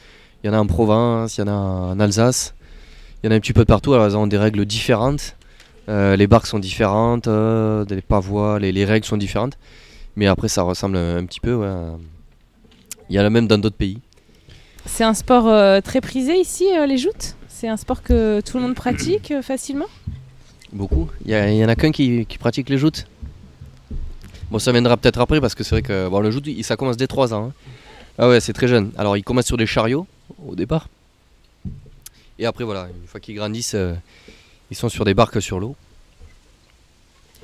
[0.43, 2.55] Il y en a en Provence, il y en a en Alsace.
[3.23, 3.95] Il y en a un petit peu de partout.
[3.95, 5.37] Alors, elles ont des règles différentes.
[5.89, 9.59] Euh, les barques sont différentes, euh, les pavois, les, les règles sont différentes.
[10.17, 11.55] Mais après, ça ressemble un, un petit peu.
[11.55, 11.69] ouais,
[13.11, 13.99] Il y en a même dans d'autres pays.
[14.87, 17.37] C'est un sport euh, très prisé ici, euh, les joutes?
[17.49, 19.87] C'est un sport que tout le monde pratique facilement?
[20.73, 21.09] Beaucoup.
[21.25, 23.07] Il y, en a qu'un qui, qui pratique les joutes.
[24.51, 26.97] Bon, ça viendra peut-être après parce que c'est vrai que bon, le joute, ça commence
[26.97, 27.47] dès 3 ans.
[27.49, 27.53] hein.
[28.19, 28.93] Ah ouais, c'est très jeune.
[28.99, 30.07] Alors, ils commencent sur des chariots
[30.47, 30.89] au départ.
[32.39, 33.95] Et après, voilà, une fois qu'ils grandissent, euh,
[34.71, 35.77] ils sont sur des barques sur l'eau.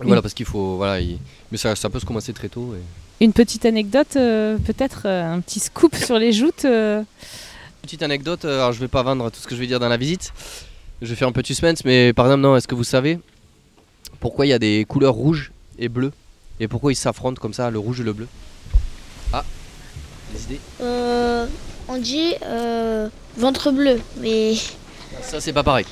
[0.01, 0.77] Voilà, parce qu'il faut.
[0.77, 1.19] Voilà, il-
[1.51, 2.75] Mais ça, ça peut se commencer très tôt.
[2.75, 6.67] et- Une petite anecdote, euh, peut-être euh, un petit scoop sur les joutes
[7.83, 9.97] Petite anecdote, alors je vais pas vendre tout ce que je vais dire dans la
[9.97, 10.33] visite.
[11.01, 13.19] Je vais faire un petit suspense, mais par exemple, non, est-ce que vous savez
[14.21, 16.13] pourquoi il y a des couleurs rouges et bleues?
[16.61, 18.27] Et pourquoi ils s'affrontent comme ça, le rouge et le bleu?
[19.33, 19.45] Ah,
[20.33, 21.47] des idées Euh,
[21.89, 24.55] on dit euh, ventre bleu, mais
[25.23, 25.87] Ça, c'est pas pareil.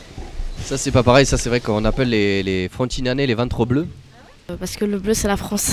[0.64, 3.86] Ça, c'est pas pareil, ça, c'est vrai qu'on appelle les, les frontinanais les ventres bleus.
[4.50, 5.72] Euh, Parce que le bleu, c'est la France.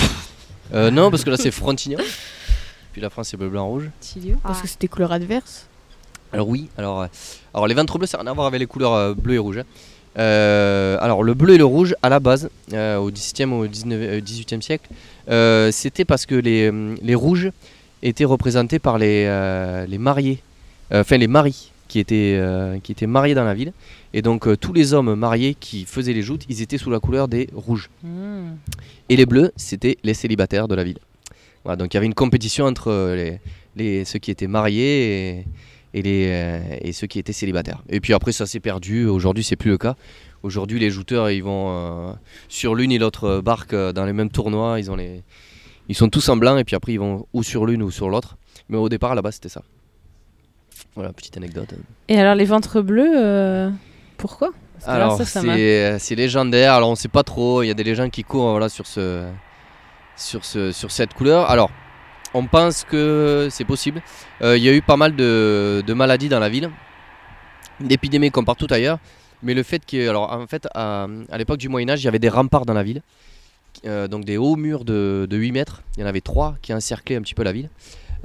[0.74, 2.00] Euh, non, parce que là, c'est frontignan.
[2.94, 3.90] Puis la France, c'est bleu, blanc, rouge.
[4.44, 5.68] Parce que c'est des couleurs adverses.
[6.32, 7.06] Alors oui, alors,
[7.54, 9.58] alors les ventres bleus, ça n'a rien à voir avec les couleurs bleu et rouge.
[9.60, 9.64] hein.
[10.18, 13.68] Euh, alors le bleu et le rouge, à la base, euh, au 17e ou au
[13.68, 14.88] 19, euh, 18e siècle,
[15.30, 16.72] euh, c'était parce que les,
[17.02, 17.50] les rouges
[18.04, 20.40] étaient représentés par les, euh, les mariés,
[20.92, 23.74] euh, enfin les maris qui étaient, euh, qui étaient mariés dans la ville.
[24.14, 27.28] Et donc tous les hommes mariés qui faisaient les joutes, ils étaient sous la couleur
[27.28, 27.90] des rouges.
[28.04, 28.52] Hmm.
[29.10, 31.00] Et les bleus, c'était les célibataires de la ville.
[31.64, 33.40] Voilà, donc il y avait une compétition entre les,
[33.76, 35.46] les- ceux qui étaient mariés et,
[35.94, 37.82] et les, euh, et ceux qui étaient célibataires.
[37.90, 39.06] Et puis après, ça s'est perdu.
[39.08, 39.96] Aujourd'hui, c'est plus le cas.
[40.44, 42.12] Aujourd'hui, les jouteurs, ils vont euh,
[42.50, 44.78] sur l'une et l'autre barque dans les mêmes tournois.
[44.78, 45.22] Ils, ont les...
[45.90, 48.10] ils sont tous en blanc et puis après, ils vont ou sur l'une ou sur
[48.10, 48.38] l'autre.
[48.70, 49.62] Mais au départ, là-bas, c'était ça.
[50.96, 51.74] Voilà, petite anecdote.
[52.08, 53.70] Et alors les ventres bleus, euh,
[54.18, 54.52] pourquoi?
[54.74, 56.74] Parce que là, Alors, ça, ça m'a- c'est légendaire.
[56.74, 57.64] Alors, on sait pas trop.
[57.64, 59.24] Il y a des légendes qui courent voilà, sur, ce,
[60.16, 61.50] sur, ce, sur cette couleur.
[61.50, 61.72] Alors,
[62.34, 64.02] on pense que c'est possible.
[64.42, 66.70] Euh, Il y a eu pas mal de, de maladies dans la ville,
[67.80, 69.00] d'épidémies comme partout ailleurs.
[69.42, 72.20] Mais le fait que, alors, en fait, à, à l'époque du Moyen-Âge, il y avait
[72.20, 73.02] des remparts dans la ville.
[73.86, 75.84] Euh, donc des hauts murs de, de 8 mètres.
[75.98, 77.70] Il y en avait trois qui encerclaient un petit peu la ville.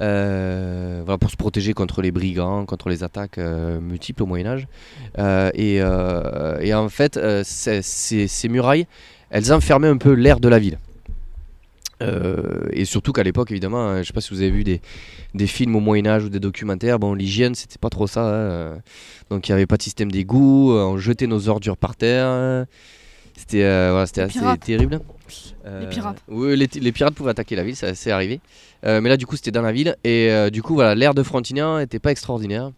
[0.01, 4.45] Euh, voilà, pour se protéger contre les brigands, contre les attaques euh, multiples au Moyen
[4.47, 4.67] Âge.
[5.55, 8.87] Et, en fait, ces, murailles,
[9.29, 10.77] elles enfermaient un peu l'air de la ville.
[12.71, 15.75] Et surtout qu'à l'époque, évidemment, euh, je sais pas si vous avez vu des, films
[15.75, 18.21] au Moyen Âge ou des documentaires, bon, l'hygiène, c'était pas trop ça.
[18.21, 18.77] hein.
[19.29, 22.65] Donc il n'y avait pas de système d'égout, on jetait nos ordures par terre.
[23.39, 23.45] Euh.
[23.47, 24.59] C'était euh, voilà, c'était Les assez pirates.
[24.59, 24.99] terrible.
[25.79, 26.23] Les pirates.
[26.27, 28.39] Oui, les, les pirates pouvaient attaquer la ville, ça c'est arrivé.
[28.85, 29.95] Euh, mais là, du coup, c'était dans la ville.
[30.03, 32.71] Et euh, du coup, voilà, l'air de Frontignan n'était pas extraordinaire.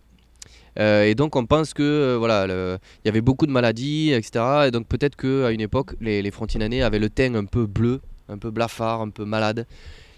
[0.80, 4.66] Euh, et donc, on pense que euh, voilà, il y avait beaucoup de maladies, etc.
[4.68, 8.02] Et donc, peut-être qu'à une époque, les, les Frontinanais avaient le teint un peu bleu,
[8.30, 9.66] un peu blafard, un peu malade.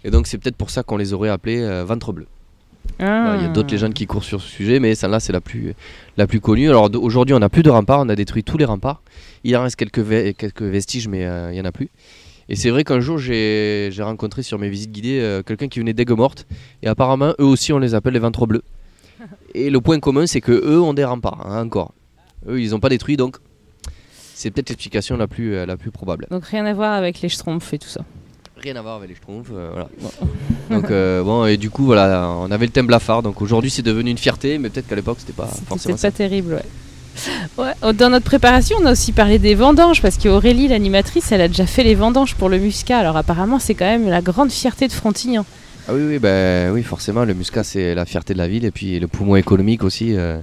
[0.04, 2.26] Et donc, c'est peut-être pour ça qu'on les aurait appelés euh, ventre bleu.
[2.98, 3.72] Voilà, Il y a d'autres Ah.
[3.74, 5.74] légendes qui courent sur ce sujet, mais celle-là, c'est la plus,
[6.16, 6.68] la plus connue.
[6.68, 9.02] Alors aujourd'hui, on n'a plus de remparts, on a détruit tous les remparts.
[9.42, 11.88] Il en reste quelques, ve- quelques vestiges, mais euh, il n'y en a plus.
[12.48, 15.92] Et c'est vrai qu'un jour, j'ai rencontré sur mes visites guidées euh, quelqu'un qui venait
[15.94, 16.46] d'Aigues-Mortes,
[16.82, 18.62] et apparemment, eux aussi, on les appelle les ventres bleus.
[19.54, 21.94] Et le point commun, c'est que eux ont des remparts, hein, encore.
[22.48, 23.36] Eux, ils n'ont pas détruit, donc
[24.34, 26.26] c'est peut-être l'explication la plus, euh, la plus probable.
[26.30, 28.04] Donc rien à voir avec les schtroumpfs et tout ça.
[28.56, 29.88] Rien à voir avec les schtroumpfs, euh, voilà.
[30.70, 33.82] Donc euh, bon, et du coup, voilà, on avait le thème blafard, donc aujourd'hui, c'est
[33.82, 36.10] devenu une fierté, mais peut-être qu'à l'époque, c'était pas forcément ça.
[36.10, 36.62] pas terrible, ouais.
[37.58, 41.40] Ouais, oh, Dans notre préparation, on a aussi parlé des vendanges parce qu'Aurélie, l'animatrice, elle
[41.40, 42.98] a déjà fait les vendanges pour le muscat.
[42.98, 45.44] Alors apparemment, c'est quand même la grande fierté de Frontignan.
[45.86, 48.70] Ah oui, oui, bah, oui, forcément, le muscat, c'est la fierté de la ville, et
[48.70, 50.38] puis le poumon économique aussi, euh,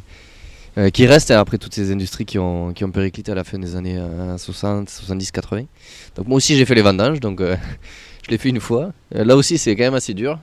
[0.78, 3.60] euh, qui reste après toutes ces industries qui ont, qui ont périclité à la fin
[3.60, 5.64] des années euh, 60, 70, 80.
[6.16, 7.56] Donc moi aussi, j'ai fait les vendanges, donc euh,
[8.26, 8.92] je l'ai fait une fois.
[9.16, 10.40] Euh, là aussi, c'est quand même assez dur,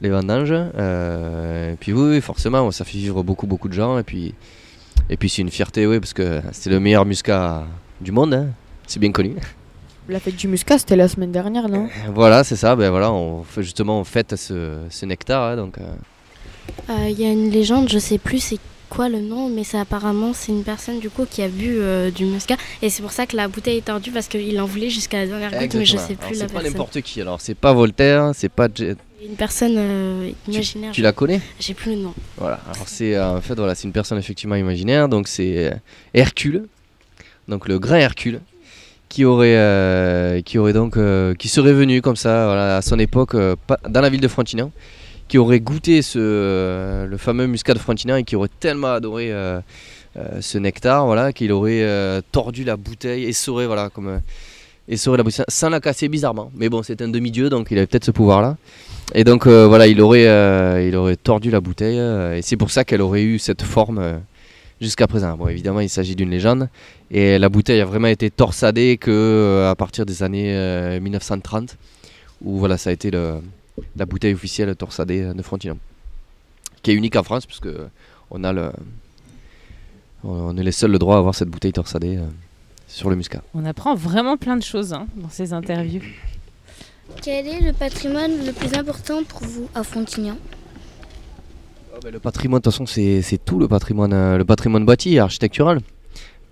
[0.00, 0.52] les vendanges.
[0.52, 4.34] Euh, et puis oui, oui, forcément, ça fait vivre beaucoup, beaucoup de gens, et puis,
[5.10, 7.66] et puis c'est une fierté, oui, parce que c'est le meilleur muscat
[8.00, 8.46] du monde, hein.
[8.86, 9.34] c'est bien connu.
[10.08, 11.88] La fête du muscat, c'était la semaine dernière, non?
[12.14, 15.76] Voilà, c'est ça, ben voilà, on fait justement, on fête ce, ce nectar, hein, donc...
[15.76, 15.82] euh,
[16.88, 18.58] Euh, Il y a une légende, je sais plus c'est
[18.98, 22.10] quoi le nom, mais c'est apparemment c'est une personne du coup qui a bu euh,
[22.10, 24.90] du muscat et c'est pour ça que la bouteille est tordue parce qu'il en voulait
[24.90, 27.20] jusqu'à la dernière goutte, mais je sais Alors, plus la C'est pas n'importe qui.
[27.20, 28.66] Alors c'est pas Voltaire, c'est pas.
[29.24, 30.90] Une personne euh, imaginaire.
[30.90, 32.14] Tu la connais J'ai plus le nom.
[32.38, 32.58] Voilà.
[32.74, 35.08] Alors c'est euh, en fait voilà, c'est une personne effectivement imaginaire.
[35.08, 35.76] Donc c'est euh,
[36.12, 36.64] Hercule,
[37.46, 38.40] donc le grand Hercule,
[39.08, 40.98] qui aurait euh, qui aurait donc
[41.38, 44.72] qui serait venu comme ça voilà, à son époque dans la ville de Frontignan,
[45.28, 49.60] qui aurait goûté ce le fameux muscat de Frontignan et qui aurait tellement adoré euh,
[50.16, 54.18] euh, ce nectar voilà qu'il aurait euh, tordu la bouteille et saurait voilà comme euh,
[54.88, 56.50] essorer la bouteille sans la casser bizarrement.
[56.56, 58.56] Mais bon, c'est un demi-dieu donc il avait peut-être ce pouvoir là.
[59.14, 61.98] Et donc voilà, il aurait, il aurait tordu la bouteille
[62.36, 64.20] et c'est pour ça qu'elle aurait eu cette forme
[64.80, 65.36] jusqu'à présent.
[65.36, 66.68] Bon, évidemment, il s'agit d'une légende
[67.10, 71.76] et la bouteille a vraiment été torsadée que à partir des années euh, 1930
[72.42, 73.40] où voilà, ça a été le-
[73.96, 75.78] la bouteille officielle torsadée de Frontignan,
[76.82, 77.68] qui est unique en France puisque
[78.30, 78.70] on a le,
[80.24, 82.26] on est les seuls le droit à avoir cette bouteille torsadée euh,
[82.86, 83.42] sur le muscat.
[83.54, 86.02] On apprend vraiment plein de choses hein, dans ces interviews.
[87.22, 90.36] Quel est le patrimoine le plus important pour vous à Frontignan?
[91.94, 94.84] Ah ben, le patrimoine, de toute façon, c'est c'est tout le patrimoine, euh, le patrimoine
[94.84, 95.80] bâti, architectural.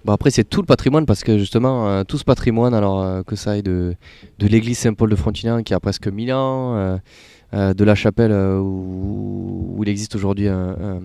[0.07, 3.25] Bon, après, c'est tout le patrimoine parce que justement, euh, tout ce patrimoine, alors euh,
[3.25, 3.97] que ça aille de,
[4.39, 6.77] de l'église Saint-Paul de Frontignan qui a presque 1000 ans,
[7.53, 11.01] euh, de la chapelle où, il existe aujourd'hui un,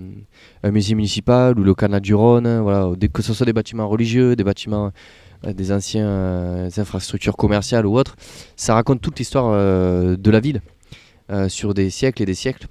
[0.65, 4.43] musée municipal, ou le canal du Rhône, voilà, que ce soit des bâtiments religieux, des
[4.43, 4.91] bâtiments,
[5.47, 8.15] des anciennes infrastructures commerciales ou autres,
[8.55, 10.61] ça raconte toute l'histoire de la ville
[11.47, 12.67] sur des siècles et des siècles.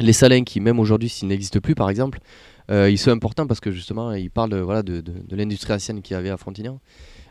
[0.00, 2.18] Les salins qui même aujourd'hui s'ils n'existent plus par exemple
[2.70, 6.16] ils sont importants parce que justement ils parlent voilà, de, de- l'industrie ancienne qu'il y
[6.16, 6.80] avait à Frontignan.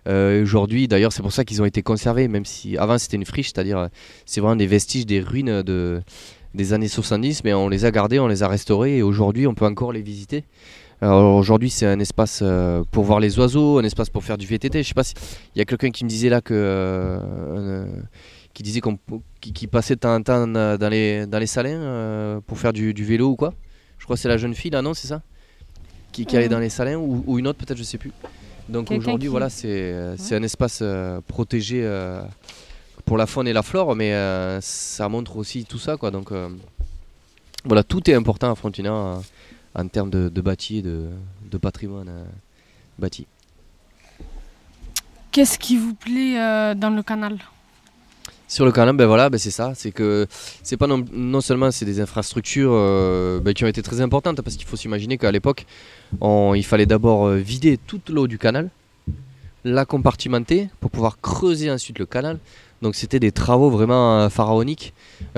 [0.08, 3.26] Euh, aujourd'hui d'ailleurs c'est pour ça qu'ils ont été conservés même si avant c'était une
[3.26, 3.88] friche c'est à dire euh,
[4.26, 6.02] c'est vraiment des vestiges des ruines de,
[6.54, 9.54] des années 70 mais on les a gardés on les a restaurés et aujourd'hui on
[9.56, 10.44] peut encore les visiter.
[11.02, 14.84] Aujourd'hui c'est un espace euh, pour voir les oiseaux un espace pour faire du VTT
[14.84, 15.14] je sais pas si
[15.56, 17.18] il y a quelqu'un qui me disait là que euh,
[17.58, 17.86] euh,
[18.54, 18.98] qui disait qu'on
[19.42, 22.72] qui, passait de temps en temps euh, dans les, dans les salins euh, pour faire
[22.72, 23.54] du vélo ou quoi.
[24.04, 25.22] Je crois que c'est la jeune fille là, non, c'est ça
[26.12, 28.12] qui, qui allait dans les salins ou, ou une autre peut-être, je sais plus.
[28.68, 32.22] Donc aujourd'hui, qui- voilà, c'est euh, c'est un espace euh, protégé euh,
[33.06, 36.12] pour la faune et la flore, mais euh, ça montre aussi tout ça, quoi.
[36.12, 36.50] Donc euh,
[37.64, 39.20] voilà, tout est important à Frontignan
[39.76, 41.08] euh, en termes de, de bâti et de,
[41.50, 42.26] de patrimoine euh,
[43.00, 43.26] bâti.
[45.32, 47.38] Qu'est-ce qui vous plaît euh, dans le canal?
[48.54, 49.74] Sur le canal, ben voilà, ben c'est ça.
[49.76, 50.28] C'est que
[50.78, 54.68] pas non, seulement c'est des infrastructures euh, ben qui ont été très importantes parce qu'il
[54.68, 55.66] faut s'imaginer qu'à l'époque,
[56.22, 58.70] il fallait d'abord euh, vider toute l'eau du canal,
[59.64, 62.38] la compartimenter pour pouvoir creuser ensuite le canal.
[62.84, 64.94] Donc c'était des travaux vraiment euh, pharaoniques,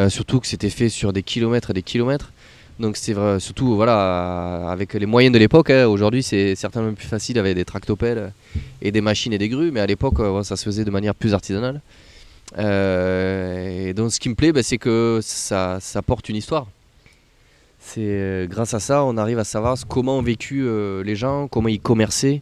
[0.09, 2.33] surtout que c'était fait sur des kilomètres et des kilomètres.
[2.81, 5.69] Donc c'est vrai, surtout voilà avec les moyens de l'époque.
[5.69, 5.85] hein.
[5.85, 8.33] Aujourd'hui c'est certainement plus facile avec des tractopelles
[8.81, 11.33] et des machines et des grues, mais à l'époque ça se faisait de manière plus
[11.33, 11.79] artisanale.
[12.57, 16.67] Euh, et donc ce qui me plaît, bah, c'est que ça, ça porte une histoire.
[17.79, 21.47] C'est euh, grâce à ça, on arrive à savoir comment ont vécu euh, les gens,
[21.47, 22.41] comment ils commerçaient,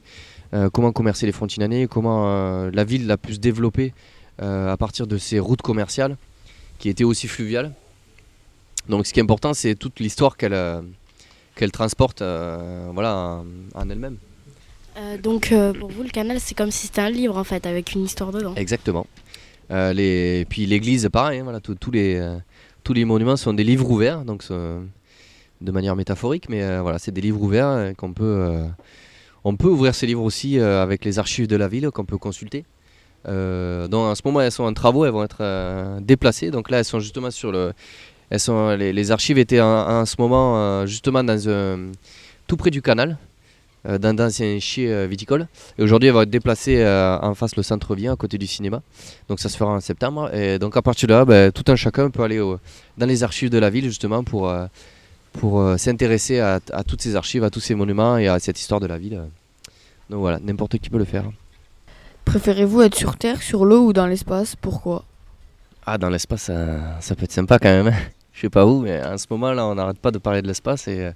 [0.71, 3.91] comment commerçaient les Frontinanais, comment la ville l'a pu se développer
[4.37, 6.15] à partir de ces routes commerciales
[6.77, 7.71] qui étaient aussi fluviales.
[8.89, 10.81] Donc ce qui est important, c'est toute l'histoire qu'elle euh,
[11.55, 13.43] qu'elle transporte euh, voilà,
[13.75, 14.17] en, elle-même.
[14.97, 17.93] Euh, donc pour vous, le canal, c'est comme si c'était un livre en fait, avec
[17.93, 18.53] une histoire dedans.
[18.55, 19.07] Exactement.
[19.71, 22.37] Euh, et Puis l'église, pareil, hein, euh,
[22.83, 24.43] tous les monuments sont des livres ouverts, donc
[25.63, 28.23] de manière métaphorique, mais euh, voilà, c'est des livres ouverts euh, qu'on peut,
[29.45, 32.17] euh, peut ouvrir ces livres aussi euh, avec les archives de la ville qu'on peut
[32.17, 32.65] consulter.
[33.27, 36.51] Euh, donc en ce moment, elles sont en travaux, elles vont être euh, déplacées.
[36.51, 37.73] Donc là, elles sont justement sur le,
[38.29, 41.91] les, archives étaient en, ce moment euh, justement dans
[42.47, 43.15] tout près du canal, euh,
[43.85, 45.47] dans d'anciens chiens euh, viticoles.
[45.77, 48.81] Et aujourd'hui, elle va être déplacée euh, en face le centre-ville, à côté du cinéma.
[49.27, 50.33] Donc ça se fera en septembre.
[50.33, 52.59] Et donc à partir de là, ben, tout un chacun peut aller au-
[52.97, 54.65] dans les archives de la ville justement pour, euh,
[55.33, 58.59] pour euh, s'intéresser à, à toutes ces archives, à tous ces monuments et à cette
[58.59, 59.21] histoire de la ville.
[60.09, 61.25] Donc voilà, n'importe qui peut le faire.
[62.25, 64.55] Préférez-vous être sur Terre, sur l'eau ou dans l'espace?
[64.55, 65.03] Pourquoi?
[65.85, 67.87] Ah, dans l'espace, ça, ça peut être sympa quand même.
[67.87, 67.99] hein.
[68.31, 70.47] Je sais pas où, mais en ce moment là, on n'arrête pas de parler de
[70.47, 70.87] l'espace.
[70.87, 71.11] Et...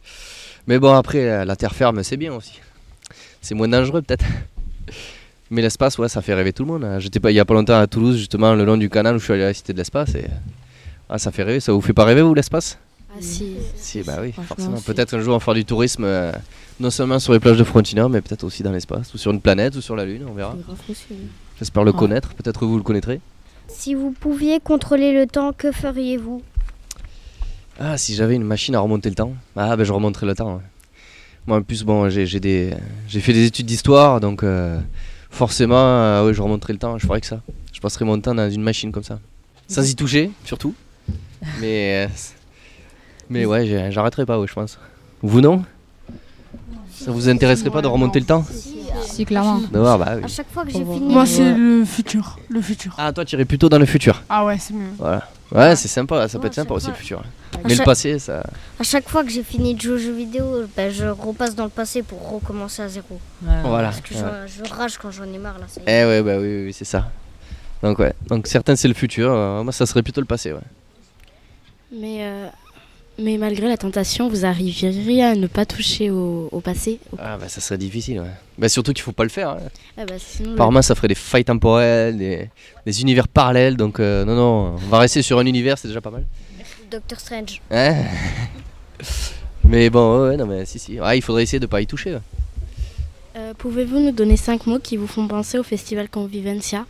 [0.67, 2.59] euh, Mais bon, après, euh, la terre ferme, c'est bien aussi.
[3.41, 4.25] C'est moins dangereux peut-être.
[5.49, 6.83] Mais l'espace, ouais, ça fait rêver tout le monde.
[6.83, 6.99] hein.
[6.99, 9.19] J'étais pas il y a pas longtemps à Toulouse, justement, le long du canal où
[9.19, 10.13] je suis allé à la Cité de l'espace.
[10.15, 10.25] Et...
[11.09, 11.61] Ah, ça fait rêver.
[11.61, 12.77] Ça vous fait pas rêver, vous, l'espace?
[13.09, 13.55] Ah si.
[13.77, 14.81] Si, bah oui, forcément.
[14.81, 16.33] Peut-être un jour on fera du tourisme, euh,
[16.81, 19.39] non seulement sur les plages de Frontignan, mais peut-être aussi dans l'espace, ou sur une
[19.39, 20.55] planète, ou sur la Lune, on verra.
[21.57, 21.97] J'espère le Ouais.
[21.97, 23.21] connaître, peut-être vous le connaîtrez.
[23.69, 26.43] Si vous pouviez contrôler le temps, que feriez-vous?
[27.79, 30.55] Ah, si j'avais une machine à remonter le temps, ah ben je remonterais le temps.
[30.55, 30.61] ouais.
[31.45, 32.73] Moi, en plus, bon, j'ai j'ai des,
[33.07, 34.79] j'ai fait des études d'histoire, donc euh,
[35.29, 36.97] forcément, euh, ouais, je remonterai le temps.
[36.97, 37.41] Je ferai que ça.
[37.71, 39.19] Je passerai mon temps dans une machine comme ça,
[39.67, 40.73] sans y toucher, surtout.
[41.61, 42.13] Mais, euh,
[43.29, 44.79] mais ouais, j'ai- j'arrêterai pas, ouais, je pense.
[45.21, 45.63] Vous non?
[46.91, 48.43] Ça vous intéresserait pas de remonter le temps?
[49.05, 49.61] Si, clairement.
[49.71, 50.23] Bah oui.
[50.23, 51.13] À chaque fois que j'ai fini.
[51.13, 52.39] Moi, c'est le futur.
[52.49, 52.95] Le futur.
[52.97, 54.23] Ah, toi, tu irais plutôt dans le futur.
[54.29, 54.89] Ah ouais, c'est mieux.
[54.97, 55.29] Voilà.
[55.51, 57.23] Ouais, c'est sympa, ça peut être sympa aussi le futur.
[57.63, 58.43] Mais le passé, ça.
[58.79, 61.63] À chaque fois que j'ai fini de jouer aux jeux vidéo, ben, je repasse dans
[61.63, 63.19] le passé pour recommencer à zéro.
[63.41, 64.47] Voilà, Parce que ouais.
[64.47, 65.65] je, rage quand j'en ai marre là.
[65.67, 67.09] Ça y Eh ouais, bah oui, oui, oui, c'est ça.
[67.81, 70.59] Donc ouais, donc certains c'est le futur, euh, moi ça serait plutôt le passé, ouais.
[71.91, 72.47] Mais, euh,
[73.19, 77.37] mais malgré la tentation, vous arriveriez à ne pas toucher au, au passé au- Ah
[77.37, 78.31] bah ça serait difficile, ouais.
[78.57, 79.49] Bah surtout qu'il faut pas le faire.
[79.51, 79.59] hein.
[79.97, 82.49] Ah bah, sinon, le- Apparemment ça ferait des failles temporelles, des,
[82.85, 86.01] des univers parallèles, donc euh, non, non, on va rester sur un univers, c'est déjà
[86.01, 86.25] pas mal.
[86.91, 87.61] Doctor Strange.
[87.71, 87.95] Hein
[89.65, 90.97] mais bon, ouais, ouais, non mais si, si.
[91.01, 92.13] Ah, il faudrait essayer de pas y toucher.
[92.13, 92.21] ouais.
[93.35, 96.85] Euh, Pouvez-vous nous donner cinq mots qui vous font penser au festival Convivencia?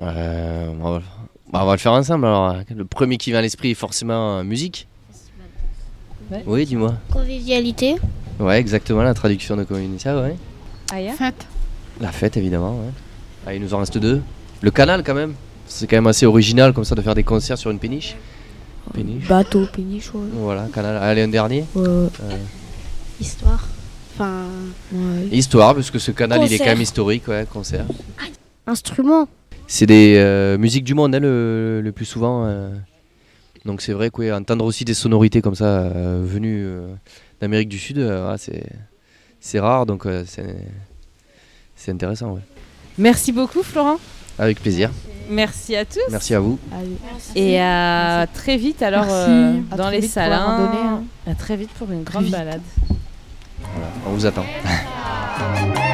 [0.00, 1.02] Euh, on, va,
[1.54, 2.56] bah, on va le faire ensemble alors.
[2.74, 4.86] Le premier qui vient à l'esprit est forcément euh, musique.
[6.46, 6.94] Oui, dis-moi.
[7.12, 7.96] Convivialité.
[8.40, 10.36] Ouais, exactement, la traduction de Communica, ouais.
[10.92, 11.46] Aya Fête.
[12.00, 12.72] La fête, évidemment.
[12.72, 12.90] Ouais.
[13.46, 14.20] Ah, il nous en reste deux.
[14.60, 15.34] Le canal, quand même.
[15.66, 18.16] C'est quand même assez original, comme ça, de faire des concerts sur une péniche.
[18.92, 19.28] Péniche.
[19.28, 20.26] Bateau, péniche, ouais.
[20.32, 20.96] Voilà, canal.
[20.96, 21.64] Allez, un dernier.
[21.76, 22.08] Euh,
[23.20, 23.66] Histoire
[24.14, 24.44] Enfin.
[24.92, 25.26] Ouais.
[25.32, 27.84] histoire, parce que ce canal, il est quand même historique, ouais, concert.
[28.66, 29.28] Instrument.
[29.66, 32.44] C'est des euh, musiques du monde, hein, le, le plus souvent.
[32.46, 32.70] euh.
[33.64, 36.88] Donc c'est vrai que ouais, entendre aussi des sonorités comme ça, euh, venues euh,
[37.40, 38.66] d'Amérique du Sud, euh, c'est,
[39.40, 40.54] c'est rare, donc euh, c'est,
[41.74, 42.32] c'est intéressant.
[42.34, 42.42] ouais.
[42.98, 43.96] Merci beaucoup, Florent.
[44.38, 44.90] Avec plaisir.
[45.30, 46.00] Merci à tous.
[46.10, 46.58] Merci à vous.
[47.34, 50.44] Et à très vite alors euh, À dans les salins.
[50.46, 51.02] hein.
[51.26, 52.60] À très vite pour une grande balade.
[53.62, 54.44] Voilà, on vous attend.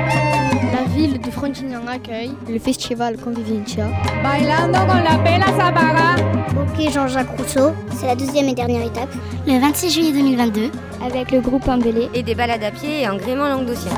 [1.00, 3.86] Ville de Frontignan accueille le festival Convivencia.
[4.22, 6.14] Bailando con la pela sabara.
[6.60, 9.08] Ok Jean-Jacques Rousseau, c'est la deuxième et dernière étape.
[9.46, 10.70] Le 26 juillet 2022,
[11.02, 12.10] avec le groupe Embellé.
[12.12, 13.92] Et des balades à pied et en gréement languedocien.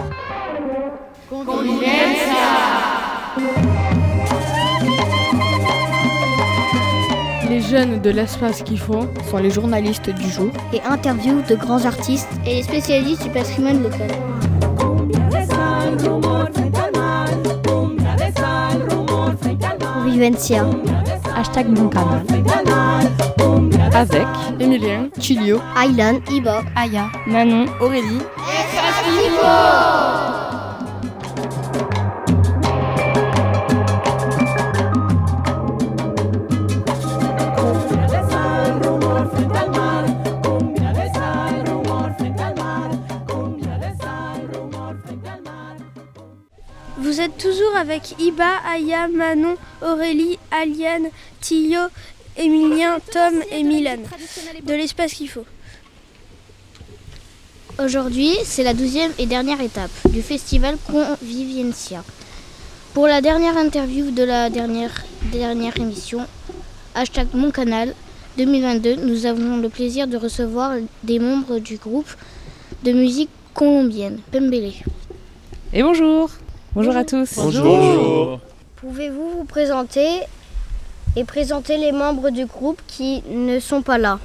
[7.51, 10.53] Les jeunes de l'espace qu'il faut sont les journalistes du jour.
[10.73, 14.11] Et interviews de grands artistes et les spécialistes du patrimoine local.
[20.13, 20.67] Convivencia.
[21.35, 22.21] Hashtag mon canal.
[23.95, 24.27] Avec
[24.61, 26.63] Emilien, Chilio, Aylan, Iba.
[26.77, 28.19] Aya, Manon, Aurélie.
[28.19, 28.27] Vous
[47.23, 51.09] êtes toujours avec Iba, Aya, Manon, Aurélie, Aliane,
[51.41, 51.83] Tio,
[52.37, 53.99] Emilien, Tom et Milan.
[54.65, 55.45] De l'espace qu'il faut.
[57.79, 62.03] Aujourd'hui, c'est la douzième et dernière étape du festival Conviviencia.
[62.93, 66.27] Pour la dernière interview de la dernière, dernière émission,
[66.95, 67.95] hashtag mon canal
[68.37, 70.73] 2022, nous avons le plaisir de recevoir
[71.05, 72.15] des membres du groupe
[72.83, 74.73] de musique colombienne, Pembele.
[75.73, 76.31] et bonjour.
[76.75, 77.35] Bonjour à tous.
[77.37, 78.41] Bonjour.
[78.77, 80.07] Pouvez-vous vous présenter
[81.17, 84.19] et présenter les membres du groupe qui ne sont pas là?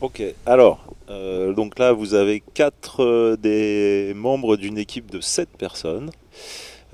[0.00, 5.48] Ok, alors, euh, donc là vous avez quatre euh, des membres d'une équipe de sept
[5.58, 6.10] personnes.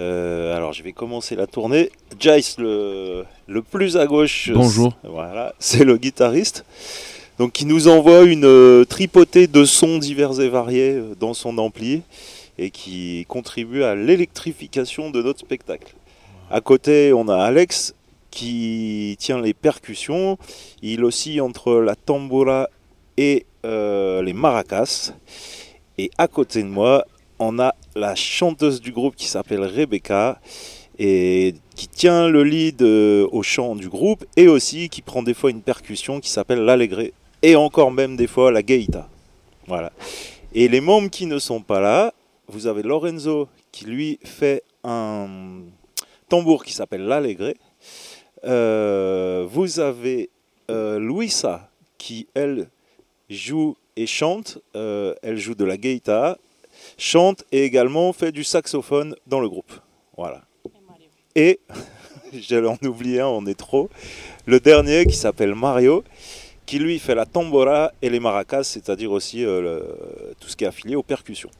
[0.00, 1.90] Euh, alors je vais commencer la tournée.
[2.18, 4.94] Jace, le, le plus à gauche, Bonjour.
[5.02, 6.64] c'est- Voilà, c'est le guitariste.
[7.38, 12.02] Donc qui nous envoie une euh, tripotée de sons divers et variés dans son ampli
[12.58, 15.94] et qui contribue à l'électrification de notre spectacle.
[16.50, 17.94] À côté, on a Alex
[18.30, 20.38] qui tient les percussions.
[20.82, 22.68] Il oscille entre la tambora
[23.16, 25.12] et euh, les maracas.
[25.98, 27.04] Et à côté de moi,
[27.38, 30.40] on a la chanteuse du groupe qui s'appelle Rebecca
[30.98, 35.34] et qui tient le lead euh, au chant du groupe et aussi qui prend des
[35.34, 39.08] fois une percussion qui s'appelle l'allegré et encore même des fois la gaita.
[39.66, 39.92] Voilà.
[40.54, 42.12] Et les membres qui ne sont pas là,
[42.52, 45.62] vous avez Lorenzo qui lui fait un
[46.28, 47.56] tambour qui s'appelle l'allegré.
[48.44, 50.28] Euh, vous avez
[50.70, 52.68] euh, Luisa qui elle
[53.30, 54.58] joue et chante.
[54.76, 56.36] Euh, elle joue de la gaita,
[56.98, 59.72] chante et également fait du saxophone dans le groupe.
[60.18, 60.42] Voilà.
[61.34, 61.58] Et
[62.34, 63.88] j'allais en oublier un, on est trop.
[64.44, 66.04] Le dernier qui s'appelle Mario,
[66.66, 69.44] qui lui fait la tambora et les maracas, c'est-à-dire aussi
[70.40, 71.50] tout ce qui est affilié aux percussions.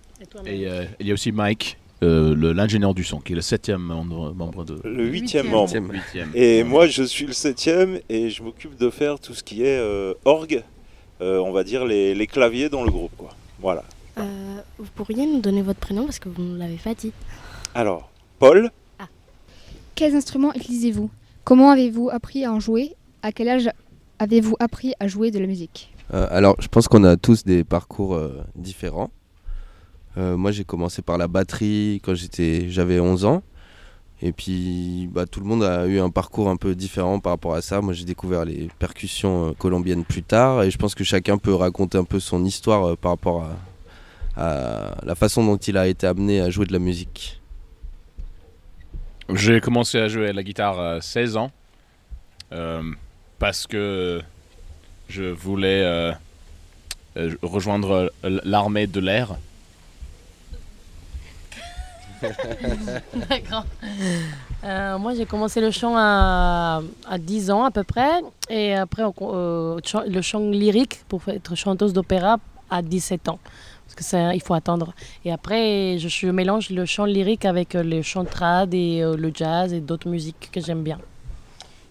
[0.47, 3.43] Et euh, il y a aussi Mike, euh, le- l'ingénieur du son, qui est le
[3.43, 4.81] septième membre, membre de.
[4.85, 5.73] Le huitième membre.
[5.93, 6.31] Huitième.
[6.35, 9.79] Et moi, je suis le septième et je m'occupe de faire tout ce qui est
[9.79, 10.62] euh, orgue,
[11.20, 13.12] euh, on va dire les, les claviers dans le groupe.
[13.16, 13.31] Quoi.
[13.61, 13.85] Voilà.
[14.18, 14.25] Euh,
[14.79, 17.12] vous pourriez nous donner votre prénom parce que vous ne l'avez pas dit.
[17.75, 18.70] Alors, Paul,
[19.95, 21.11] Quels instruments utilisez-vous?
[21.45, 22.95] Comment avez-vous appris à en jouer?
[23.23, 23.70] À quel âge
[24.18, 25.95] avez-vous appris à jouer de la musique?
[26.12, 29.11] Euh, alors, je pense qu'on a tous des parcours euh, différents.
[30.18, 33.42] Euh, moi, j'ai commencé par la batterie quand j'avais 11 ans.
[34.20, 37.54] Et puis, bah, tout le monde a eu un parcours un peu différent par rapport
[37.54, 37.80] à ça.
[37.80, 40.62] Moi, j'ai découvert les percussions euh, colombiennes plus tard.
[40.62, 43.44] Et je pense que chacun peut raconter un peu son histoire euh, par rapport
[44.36, 47.40] à, la façon dont il a été amené à jouer de la musique.
[49.28, 51.50] J'ai commencé à jouer à la guitare à 16 ans
[53.38, 54.22] parce que
[55.10, 56.14] je voulais
[57.42, 59.36] rejoindre l'armée de l'air.
[63.29, 63.64] D'accord.
[64.64, 68.20] Euh, moi, j'ai commencé le chant à, à 10 ans à peu près.
[68.49, 72.39] Et après, euh, le chant lyrique pour être chanteuse d'opéra
[72.70, 73.39] à 17 ans.
[73.87, 74.95] Parce que ça, il faut attendre.
[75.25, 78.25] Et après, je, mélange le chant lyrique avec euh, le chant
[78.73, 80.99] et le jazz et d'autres musiques que j'aime bien.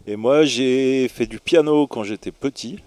[0.07, 2.79] et moi j'ai fait du piano quand j'étais petit.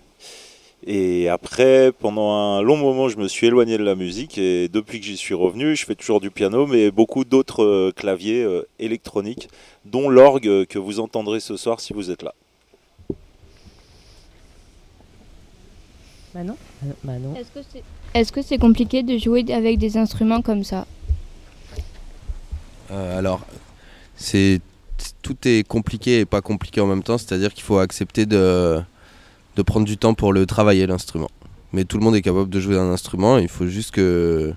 [0.87, 4.37] Et après, pendant un long moment, je me suis éloigné de la musique.
[4.37, 7.93] Et depuis que j'y suis revenu, je fais toujours du piano, mais beaucoup d'autres euh,
[7.95, 9.49] claviers euh, électroniques,
[9.87, 12.35] dont l'orgue euh, que vous entendrez ce soir si vous êtes là.
[16.35, 16.57] Bah non.
[17.03, 17.35] Bah non.
[18.12, 20.87] Est-ce que c'est compliqué de jouer avec des instruments comme ça?
[22.91, 23.41] Euh, alors,
[24.16, 24.61] c'est
[25.22, 28.80] tout est compliqué et pas compliqué en même temps, c'est-à-dire qu'il faut accepter de,
[29.57, 31.31] de prendre du temps pour le travailler l'instrument.
[31.73, 34.55] Mais tout le monde est capable de jouer un instrument, il faut juste que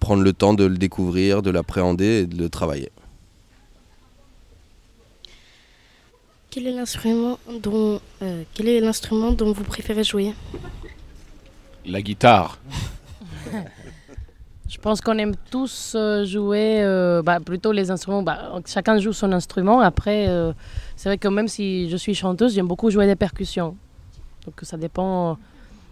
[0.00, 2.90] prendre le temps de le découvrir, de l'appréhender et de le travailler.
[6.50, 10.34] Quel est l'instrument dont, euh, quel est l'instrument dont vous préférez jouer?
[11.86, 12.58] La guitare.
[14.72, 18.22] Je pense qu'on aime tous euh, jouer, euh, bah, plutôt les instruments.
[18.22, 19.80] bah, chacun joue son instrument.
[19.80, 20.54] Après, euh,
[20.96, 23.76] c'est vrai que même si je suis chanteuse, j'aime beaucoup jouer des percussions.
[24.46, 25.38] Donc ça dépend.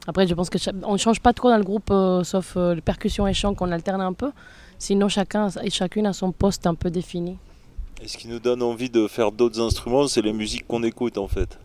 [0.07, 2.55] Après, je pense que cha- on ne change pas trop dans le groupe, euh, sauf
[2.57, 4.31] euh, les percussions et chant qu'on alterne un peu.
[4.79, 7.37] Sinon, chacun et chacune a son poste un peu défini.
[8.03, 11.19] Et ce qui nous donne envie de faire d'autres instruments, c'est les musiques qu'on écoute
[11.19, 11.59] en fait.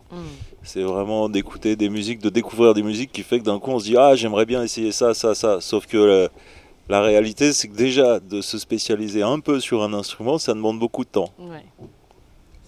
[0.62, 3.78] C'est vraiment d'écouter des musiques, de découvrir des musiques qui fait que d'un coup on
[3.78, 5.62] se dit ah j'aimerais bien essayer ça, ça, ça.
[5.62, 6.28] Sauf que la,
[6.90, 10.78] la réalité c'est que déjà de se spécialiser un peu sur un instrument, ça demande
[10.78, 11.32] beaucoup de temps.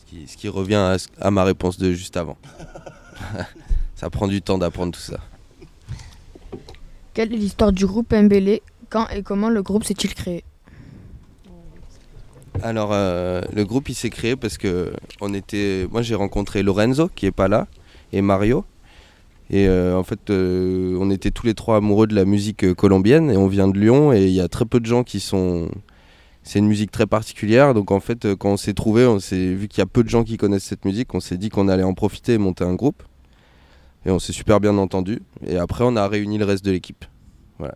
[0.00, 2.38] Ce qui, ce qui revient à ma réponse de juste avant.
[3.98, 5.18] ça prend du temps d'apprendre tout ça.
[7.14, 8.62] Quelle est l'histoire du groupe Mbélé?
[8.90, 10.44] Quand et comment le groupe s'est-il créé?
[12.62, 15.88] Alors, euh, le groupe il s'est créé parce que on était.
[15.90, 17.66] Moi j'ai rencontré Lorenzo qui est pas là
[18.12, 18.64] et Mario.
[19.50, 23.32] Et euh, en fait, euh, on était tous les trois amoureux de la musique colombienne
[23.32, 25.68] et on vient de Lyon et il y a très peu de gens qui sont.
[26.44, 29.66] C'est une musique très particulière, donc en fait, quand on s'est trouvé, on s'est vu
[29.66, 31.82] qu'il y a peu de gens qui connaissent cette musique, on s'est dit qu'on allait
[31.82, 33.02] en profiter et monter un groupe.
[34.08, 35.20] Et on s'est super bien entendu.
[35.46, 37.04] Et après, on a réuni le reste de l'équipe.
[37.58, 37.74] Voilà.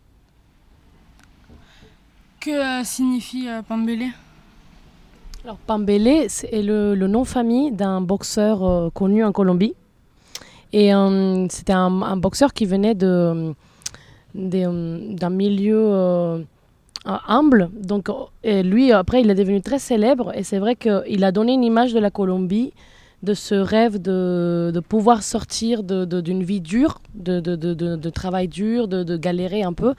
[2.41, 4.07] Que euh, signifie euh, Pambélé?
[5.45, 9.75] Alors, Pambélé, c'est le, le nom famille d'un boxeur euh, connu en Colombie.
[10.73, 13.53] Et euh, c'était un, un boxeur qui venait de,
[14.35, 16.39] d'un milieu euh,
[17.05, 17.69] humble.
[17.75, 18.09] Donc,
[18.43, 20.35] et lui, après, il est devenu très célèbre.
[20.35, 22.73] Et c'est vrai qu'il a donné une image de la Colombie,
[23.23, 28.89] de ce rêve de, de pouvoir sortir de- de- d'une vie dure, de, travail dur,
[28.89, 29.95] de, galérer un peu.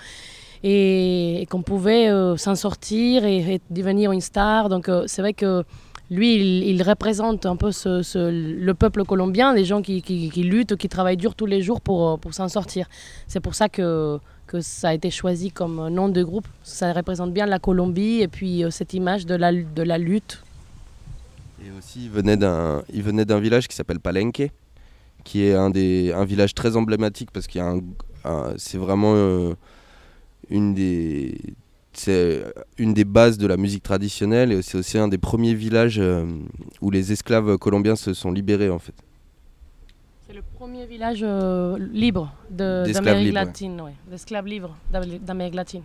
[0.64, 4.70] Et, qu'on pouvait euh, s'en sortir et, devenir une star.
[4.70, 5.64] Donc, euh, c'est vrai que
[6.10, 11.18] lui, il, représente un peu le peuple colombien, des gens qui, qui- luttent, qui travaillent
[11.18, 12.88] dur tous les jours pour, euh, pour s'en sortir.
[13.28, 16.48] C'est pour ça que, que ça a été choisi comme nom de groupe.
[16.64, 20.44] Ça représente bien la Colombie et puis cette image de la, de la lutte.
[21.66, 24.50] Et aussi, il venait d'un, il venait d'un village qui s'appelle Palenque,
[25.24, 27.80] qui est un, des, un village très emblématique parce qu'il y a un,
[28.26, 29.54] un- c'est vraiment euh,
[30.50, 31.38] une des,
[31.94, 32.44] c'est
[32.78, 36.26] une des bases de la musique traditionnelle et c'est aussi un des premiers villages euh,
[36.82, 38.96] où les esclaves colombiens se sont libérés en fait.
[40.28, 43.32] C'est le premier village euh, libre d'Amérique ouais.
[43.32, 43.94] latine, ouais.
[44.10, 45.84] d'esclaves libres d'Am- d'Amérique latine.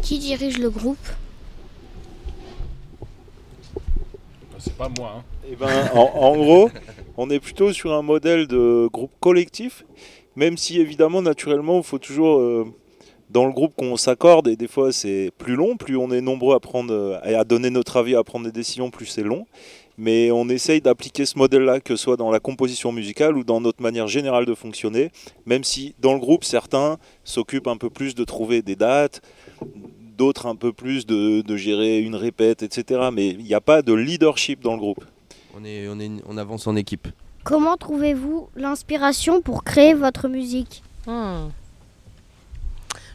[0.00, 1.06] Qui dirige le groupe?
[4.62, 5.16] C'est pas moi.
[5.18, 5.24] Hein.
[5.50, 6.70] Eh ben, en, gros,
[7.16, 9.84] on est plutôt sur un modèle de groupe collectif,
[10.36, 12.64] même si évidemment, naturellement, il faut toujours euh,
[13.28, 16.54] dans le groupe qu'on s'accorde et des fois c'est plus long, plus on est nombreux
[16.54, 19.46] à prendre, à donner notre avis, à prendre des décisions, plus c'est long.
[19.98, 23.60] Mais on essaye d'appliquer ce modèle-là, que ce soit dans la composition musicale ou dans
[23.60, 25.10] notre manière générale de fonctionner,
[25.44, 29.22] même si dans le groupe certains s'occupent un peu plus de trouver des dates,
[30.16, 33.08] d'autres un peu plus de, de gérer une répète, etc.
[33.12, 35.04] Mais il n'y a pas de leadership dans le groupe.
[35.56, 37.08] On, est, on, est, on avance en équipe.
[37.44, 40.82] Comment trouvez-vous l'inspiration pour créer votre musique?
[41.06, 41.48] Hmm.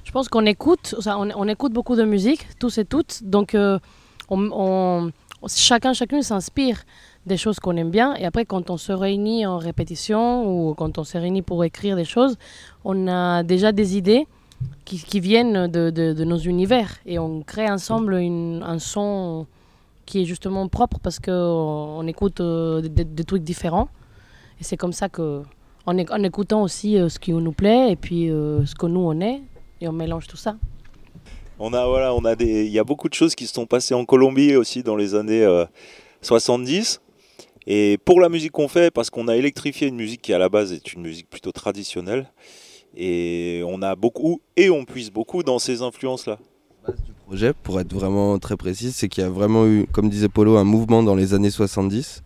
[0.04, 3.24] Je pense qu'on écoute, on, on écoute beaucoup de musique, tous et toutes.
[3.24, 3.80] Donc, euh,
[4.30, 5.12] on, on-
[5.48, 6.84] chacun, chacune s'inspire
[7.26, 8.16] des choses qu'on aime bien.
[8.16, 11.96] Et après, quand on se réunit en répétition ou quand on se réunit pour écrire
[11.98, 12.38] des choses,
[12.86, 14.28] on a déjà des idées
[14.86, 16.98] qui, viennent de, de- nos univers.
[17.06, 19.46] Et on crée ensemble un son
[20.06, 23.90] qui est justement propre parce qu'on on écoute euh, des, trucs différents.
[24.60, 25.44] Et c'est comme ça que,
[25.86, 29.02] en, en écoutant aussi euh, ce qui nous plaît et puis euh, ce que nous
[29.02, 29.42] on est,
[29.82, 30.56] et on mélange tout ça.
[31.60, 33.66] On a, voilà, on a des, il y a beaucoup de choses qui se sont
[33.66, 35.66] passées en Colombie aussi dans les années euh,
[36.22, 37.02] 70.
[37.66, 40.50] Et pour la musique qu'on fait, parce qu'on a électrifié une musique qui à la
[40.50, 42.32] base est une musique plutôt traditionnelle,
[42.98, 46.40] et on a beaucoup et on puise beaucoup dans ces influences-là.
[47.28, 50.58] projet, pour être vraiment très précis, c'est qu'il y a vraiment eu, comme disait Polo,
[50.58, 52.24] un mouvement dans les années 70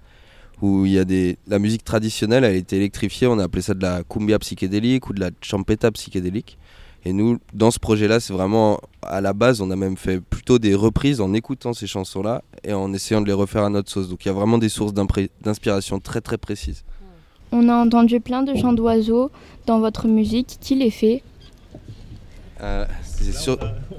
[0.61, 3.63] où il y a des la musique traditionnelle elle a été électrifiée, on a appelé
[3.63, 6.57] ça de la cumbia psychédélique ou de la champeta psychédélique.
[7.03, 10.59] Et nous, dans ce projet-là, c'est vraiment à la base, on a même fait plutôt
[10.59, 14.07] des reprises en écoutant ces chansons-là et en essayant de les refaire à notre sauce.
[14.07, 16.83] Donc il y a vraiment des sources d'inspiration très très précises.
[17.51, 19.29] On a entendu plein de chants d'oiseaux
[19.65, 20.57] dans votre musique.
[20.61, 21.23] Qui les fait?
[22.61, 22.85] Euh.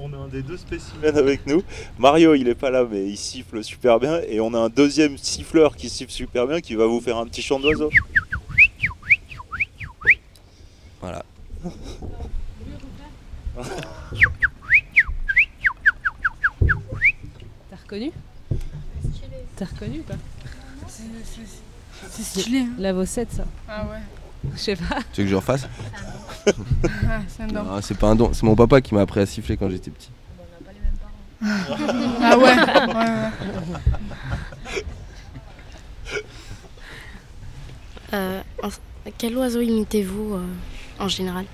[0.01, 1.63] On a un des deux spécimens avec nous.
[1.99, 4.21] Mario, il est pas là, mais il siffle super bien.
[4.29, 7.27] Et on a un deuxième siffleur qui siffle super bien, qui va vous faire un
[7.27, 7.91] petit chant d'oiseau.
[11.01, 11.25] Voilà.
[17.71, 18.13] T'as reconnu?
[19.57, 20.15] T'as reconnu ou pas?
[22.13, 22.61] C'est- stylé.
[22.61, 22.69] hein.
[22.79, 23.45] La Vossette, ça.
[23.69, 23.99] Ah ouais.
[24.55, 24.97] Je sais pas.
[25.13, 25.67] Tu veux que je refasse
[26.47, 26.51] Ah,
[27.29, 27.63] c'est un don.
[27.63, 29.91] Non, C'est pas un don, c'est mon papa qui m'a appris à siffler quand j'étais
[29.91, 30.11] petit.
[31.45, 33.31] Ah ouais, ouais, ouais.
[38.15, 38.41] Euh,
[39.19, 40.47] quel oiseau imitez-vous euh,
[40.99, 41.47] en général?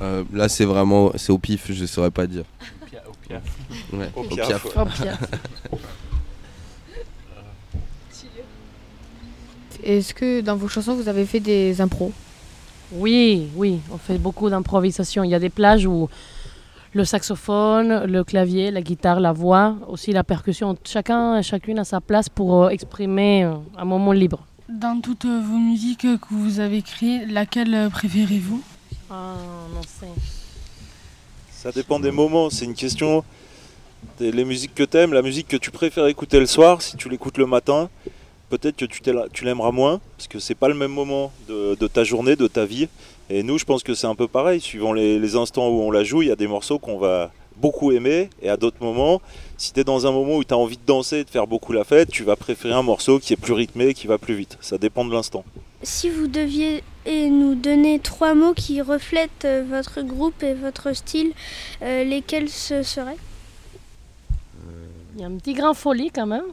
[0.00, 2.44] Euh, là, c'est vraiment, c'est au pif, je saurais pas dire.
[2.82, 3.42] Au piaf.
[3.92, 4.46] Ouais, Au au piaf.
[4.48, 4.64] piaf.
[4.76, 5.18] Au piaf.
[9.86, 12.10] Est-ce que dans vos chansons, vous avez fait des impros?
[12.90, 15.22] Oui, oui, on fait beaucoup d'improvisation.
[15.22, 16.08] Il y a des plages où
[16.92, 22.00] le saxophone, le clavier, la guitare, la voix, aussi la percussion, chacun, chacune a sa
[22.00, 24.44] place pour euh, exprimer euh, un moment libre.
[24.68, 28.60] Dans toutes vos musiques que vous avez créées, laquelle euh, préférez-vous?
[29.08, 29.34] Ah,
[29.72, 30.08] non, c'est...
[31.52, 33.22] Ça dépend des moments, c'est une question.
[34.18, 37.08] des- Les musiques que t'aimes, la musique que tu préfères écouter le soir, si tu
[37.08, 37.88] l'écoutes le matin,
[38.48, 42.04] peut-être que tu l'aimeras moins, parce que c'est pas le même moment de, de ta
[42.04, 42.88] journée, de ta vie.
[43.28, 45.90] Et nous, je pense que c'est un peu pareil, suivant les, les instants où on
[45.90, 49.22] la joue, il y a des morceaux qu'on va beaucoup aimer, et à d'autres moments,
[49.56, 51.46] si tu es dans un moment où tu as envie de danser et de faire
[51.46, 54.34] beaucoup la fête, tu vas préférer un morceau qui est plus rythmé, qui va plus
[54.34, 54.58] vite.
[54.60, 55.42] Ça dépend de l'instant.
[55.82, 61.32] Si vous deviez nous donner trois mots qui reflètent euh, votre groupe et votre style,
[61.82, 63.16] euh, lesquels ce seraient?
[65.14, 66.44] Il y a un petit grain folie quand même.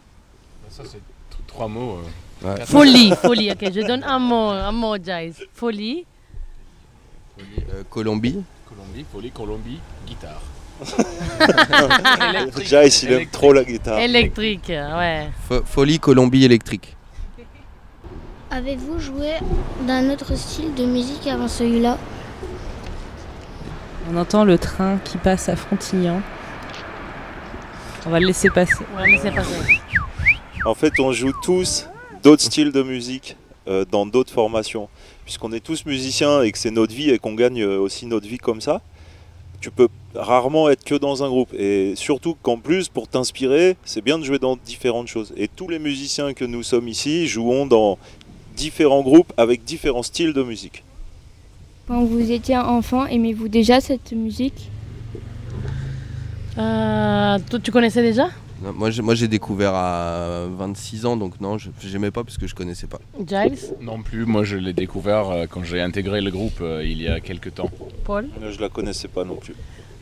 [0.69, 1.12] Ça, c'est t-
[1.53, 1.97] trois mots.
[1.99, 2.09] euh,
[2.45, 2.65] Ouais.
[2.65, 5.33] Folie, folie, ok, je donne un mot, un mot, Giles.
[5.53, 6.05] Folie.
[7.39, 8.43] Euh, Colombie.
[8.67, 10.41] Colombie, folie, Colombie, guitare.
[12.65, 13.97] Jace, il aime trop la guitare.
[13.99, 15.29] Électrique, ouais.
[15.49, 16.97] Fo- Folie Colombie électrique.
[18.51, 19.35] Avez-vous joué
[19.87, 21.97] d'un autre style de musique avant celui-là?
[24.11, 26.21] On entend le train qui passe à Frontignan.
[28.05, 28.83] On va le laisser passer.
[30.65, 31.87] En fait, on joue tous
[32.23, 33.35] d'autres styles de musique
[33.67, 34.87] euh, dans d'autres formations.
[35.25, 38.27] Puisqu'on est tous musiciens et que c'est notre vie et qu'on gagne euh, aussi notre
[38.27, 38.81] vie comme ça,
[39.59, 41.53] tu peux rarement être que dans un groupe.
[41.53, 45.33] Et surtout qu'en plus, pour t'inspirer, c'est bien de jouer dans différentes choses.
[45.35, 47.97] Et tous les musiciens que nous sommes ici jouons dans
[48.55, 50.85] différents groupes avec différents styles de musique.
[51.89, 54.69] Quand vous étiez enfant, aimez-vous déjà cette musique?
[56.57, 58.29] Euh, toi, tu connaissais déjà?
[58.61, 62.37] Non, moi, j'ai, moi, j'ai découvert à 26 ans, donc non, je, j'aimais pas parce
[62.37, 62.99] que je connaissais pas.
[63.17, 67.01] Giles Non plus, moi je l'ai découvert euh, quand j'ai intégré le groupe euh, il
[67.01, 67.69] y a quelques temps.
[68.05, 69.55] Paul Je la connaissais pas non plus.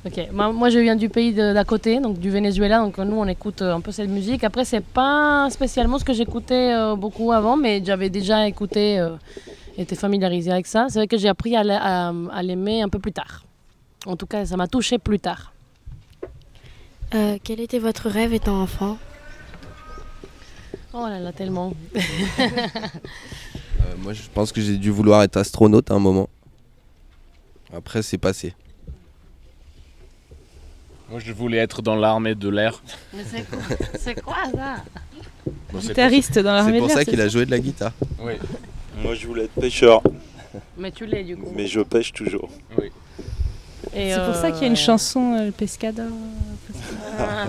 [0.06, 3.16] Ok, moi, moi, je viens du pays de- d'à côté, donc du Venezuela, donc nous
[3.18, 4.43] on écoute euh, un peu cette musique.
[4.43, 9.12] Après, c'est pas spécialement ce que j'écoutais euh, beaucoup avant, mais j'avais déjà écouté, euh,
[9.78, 10.88] été familiarisé avec ça.
[10.89, 13.43] C'est vrai que j'ai appris à, l'a- à- à l'aimer un peu plus tard.
[14.08, 15.54] En tout cas, ça m'a touché plus tard.
[17.14, 18.97] Euh, quel était votre rêve étant enfant?
[20.93, 21.74] Oh là là, tellement.
[23.84, 26.30] Euh, moi, je pense que j'ai dû vouloir être astronaute à un moment.
[27.74, 28.53] Après, c'est passé.
[31.09, 32.84] Moi, je voulais être dans l'armée de l'air.
[33.12, 33.59] Mais c'est quoi,
[33.99, 34.76] c'est quoi ça?
[35.74, 37.51] Bon, c'est Guitariste dans l'armée C'est pour de l'air, ça qu'il c'est a joué de
[37.51, 37.91] la guitare.
[38.20, 38.34] Oui.
[39.01, 40.03] Moi, je voulais être pêcheur,
[40.78, 41.51] Mais tu l'es du coup.
[41.55, 42.49] mais je pêche toujours.
[42.78, 42.91] Oui.
[43.95, 46.05] Et, C'est pour ça qu'il y a une euh, chanson, euh, le Pescador.
[47.20, 47.46] Ah,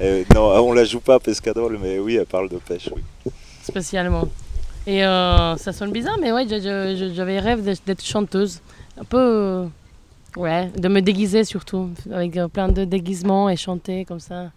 [0.00, 2.88] Euh, non, on la joue pas à Pescador, mais oui, elle parle de pêche.
[2.94, 3.02] Oui.
[3.62, 4.28] spécialement.
[4.86, 8.60] Et euh, ça sonne bizarre, mais ouais, j'avais rêve d'être chanteuse.
[9.00, 9.18] Un peu.
[9.18, 9.66] euh,
[10.36, 11.90] ouais, de me déguiser surtout.
[12.10, 14.50] Avec euh, plein de déguisements et chanter comme ça.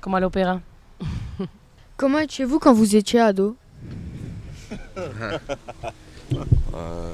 [0.00, 0.60] Comme à l'opéra.
[1.96, 3.56] Comment étiez-vous quand vous étiez ado?
[6.74, 7.12] Euh,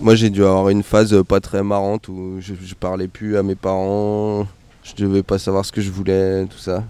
[0.00, 3.42] Moi, j'ai dû avoir une phase pas très marrante où je, je parlais plus à
[3.42, 4.46] mes parents,
[4.82, 6.84] je devais pas savoir ce que je voulais, tout ça.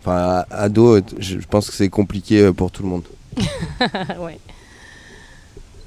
[0.00, 3.04] Enfin, ado, je pense que c'est compliqué euh, pour tout le monde.
[4.20, 4.38] ouais.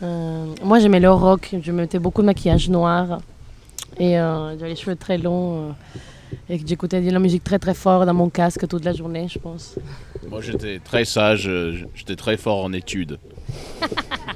[0.04, 1.56] Euh, moi, j'aimais le rock.
[1.62, 3.22] Je mettais beaucoup de maquillage noir.
[4.00, 5.70] Et euh, j'avais les cheveux très longs.
[5.70, 5.72] euh,
[6.50, 9.28] et que j'écoutais de la musique très très fort dans mon casque toute la journée,
[9.30, 9.76] je pense.
[10.28, 11.50] Moi, j'étais très sage,
[11.94, 13.20] j'étais très fort en études.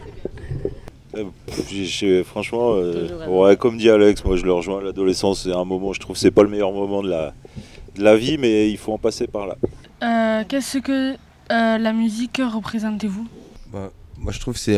[1.18, 4.82] Euh, franchement, euh, ouais, comme dit Alex, moi je le rejoins.
[4.82, 7.34] L'adolescence, c'est un moment, je trouve, c'est pas le meilleur moment de la,
[7.96, 9.56] de la vie, mais il faut en passer par là.
[10.04, 13.28] Euh, Qu'est-ce que euh, la musique représentez-vous
[13.72, 14.78] Bah, moi, je trouve que c'est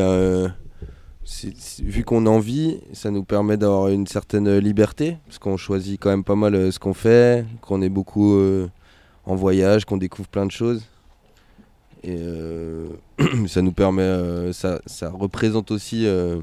[1.81, 6.09] vu qu'on en vit, ça nous permet d'avoir une certaine liberté, parce qu'on choisit quand
[6.09, 8.67] même pas mal euh, ce qu'on fait, qu'on est beaucoup euh,
[9.25, 10.83] en voyage, qu'on découvre plein de choses.
[12.03, 12.87] Et euh,
[13.47, 16.05] ça nous permet, euh, ça, ça représente aussi.
[16.05, 16.37] euh,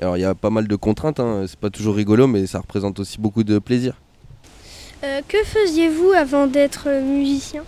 [0.00, 2.60] alors il y a pas mal de contraintes, hein, c'est pas toujours rigolo, mais ça
[2.60, 3.94] représente aussi beaucoup de plaisir.
[5.04, 7.64] Euh, que faisiez-vous avant d'être musicien?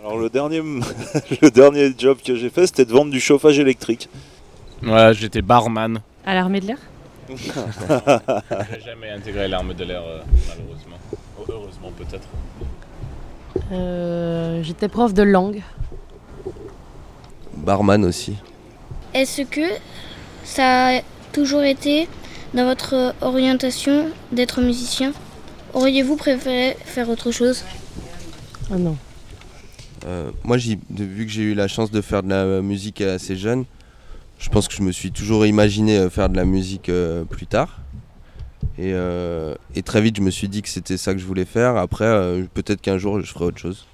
[0.00, 0.60] Alors le dernier,
[1.42, 4.08] le dernier job que j'ai fait, c'était de vendre du chauffage électrique.
[4.82, 6.00] Ouais, j'étais barman.
[6.26, 6.78] À l'armée de l'air?
[7.28, 10.96] J'ai jamais intégré l'arme de l'air, euh, malheureusement.
[11.38, 12.26] Oh, heureusement, peut-être.
[13.72, 15.62] Euh, J'étais prof de langue.
[17.58, 18.34] Barman aussi.
[19.14, 19.68] Est-ce que
[20.44, 21.00] ça a
[21.32, 22.08] toujours été
[22.54, 25.12] dans votre orientation d'être musicien?
[25.74, 27.64] Auriez-vous préféré faire autre chose?
[28.70, 28.96] Ah non.
[30.06, 33.64] Euh, moi, vu que j'ai eu la chance de faire de la musique assez jeune,
[34.38, 37.46] je pense que je me suis toujours imaginé euh, faire de la musique euh, plus
[37.46, 37.80] tard.
[38.78, 41.44] Et, euh, et très vite, je me suis dit que c'était ça que je voulais
[41.44, 41.76] faire.
[41.76, 43.86] Après, euh, peut-être qu'un jour, je ferai autre chose.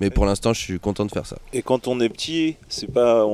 [0.00, 1.38] Mais pour l'instant, je suis content de faire ça.
[1.52, 3.26] Et quand on est petit, c'est pas,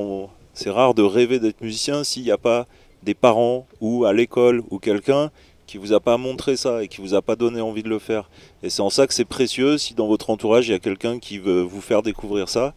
[0.53, 2.67] c'est rare de rêver d'être musicien s'il n'y a pas
[3.03, 5.29] des parents ou à l'école ou quelqu'un
[5.67, 7.99] qui vous a pas montré ça et qui vous a pas donné envie de le
[7.99, 8.29] faire.
[8.63, 11.19] Et c'est en ça que c'est précieux si dans votre entourage il y a quelqu'un
[11.19, 12.73] qui veut vous faire découvrir ça,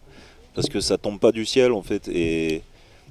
[0.53, 2.09] parce que ça tombe pas du ciel en fait.
[2.09, 2.61] Et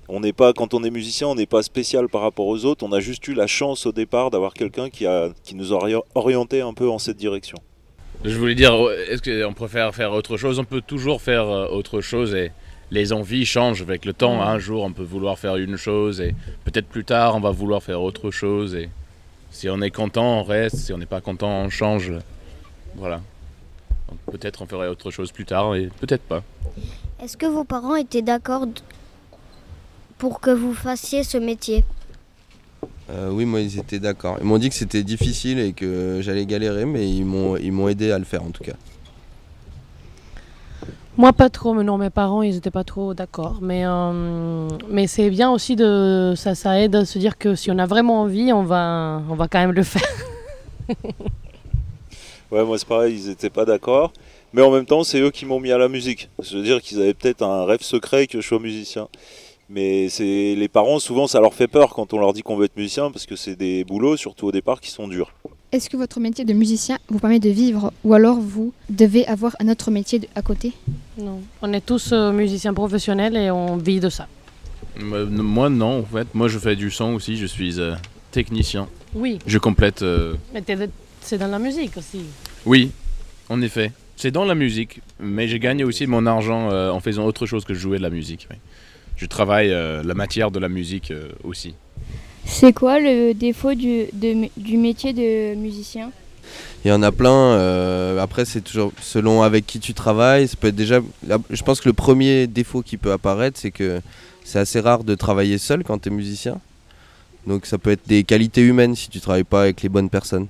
[0.09, 2.85] on n'est pas, quand on est musicien, on n'est pas spécial par rapport aux autres.
[2.85, 5.77] On a juste eu la chance au départ d'avoir quelqu'un qui a, qui nous a
[5.77, 7.57] ori- orienté un peu en cette direction.
[8.25, 8.75] Je voulais dire,
[9.09, 10.59] est-ce qu'on préfère faire autre chose?
[10.59, 12.51] On peut toujours faire euh, autre chose et
[12.91, 14.43] les envies changent avec le temps.
[14.43, 17.83] Un jour, on peut vouloir faire une chose et peut-être plus tard, on va vouloir
[17.83, 18.75] faire autre chose.
[18.75, 18.89] Et
[19.51, 20.77] si on est content, on reste.
[20.77, 22.13] Si on n'est pas content, on change.
[22.97, 23.21] Voilà.
[24.09, 26.43] Donc peut-être on ferait autre chose plus tard et peut-être pas.
[27.23, 28.67] Est-ce que vos parents étaient d'accord
[30.19, 31.85] pour que vous fassiez ce métier?
[33.11, 34.37] Euh, oui, moi, ils étaient d'accord.
[34.41, 37.89] Ils m'ont dit que c'était difficile et que j'allais galérer, mais ils m'ont, ils m'ont
[37.89, 38.75] aidé à le faire en tout cas.
[41.17, 43.59] Moi, pas trop, mais non, mes parents, ils étaient pas trop d'accord.
[43.63, 46.35] Mais, euh, mais c'est bien aussi de.
[46.37, 49.35] Ça, ça aide à se dire que si on a vraiment envie, on va, on
[49.35, 50.03] va quand même le faire.
[52.53, 54.13] Ouais, moi c'est pareil, ils étaient pas d'accord.
[54.53, 56.31] Mais en même temps, c'est eux qui m'ont mis à la musique.
[56.41, 59.09] Je veux dire qu'ils avaient peut-être un rêve secret que je sois musicien.
[59.69, 62.67] Mais c'est les parents, souvent, ça leur fait peur quand on leur dit qu'on veut
[62.67, 65.33] être musicien parce que c'est des boulots, surtout au départ, qui sont durs.
[65.73, 69.57] Est-ce que votre métier de musicien vous permet de vivre ou alors vous devez avoir
[69.59, 70.73] un autre métier à côté?
[71.19, 71.41] Non.
[71.63, 74.29] On est tous euh, musiciens professionnels et on vit de ça.
[75.01, 76.29] Moi, non, en fait.
[76.33, 77.37] Moi, je fais du son aussi.
[77.37, 77.95] Je suis euh,
[78.31, 78.89] technicien.
[79.15, 79.39] Oui.
[79.47, 80.03] Je complète.
[80.03, 80.63] euh, Mais
[81.21, 82.21] c'est dans la musique aussi.
[82.65, 82.93] Oui,
[83.49, 83.91] en effet.
[84.15, 87.65] C'est dans la musique, mais j'ai gagné aussi mon argent euh, en faisant autre chose
[87.67, 88.47] que jouer de la musique.
[88.51, 88.57] oui.
[89.17, 91.75] Je travaille euh, la matière de la musique euh, aussi.
[92.45, 96.11] C'est quoi le défaut du, de- du métier de musicien?
[96.85, 97.33] Il y en a plein.
[97.55, 100.47] euh, après, c'est toujours selon avec qui tu travailles.
[100.47, 101.01] Ça peut être déjà.
[101.27, 104.01] là, Je pense que le premier défaut qui peut apparaître, c'est que
[104.45, 106.61] c'est assez rare de travailler seul quand tu es musicien.
[107.49, 110.47] Donc ça peut être des qualités humaines si tu travailles pas avec les bonnes personnes.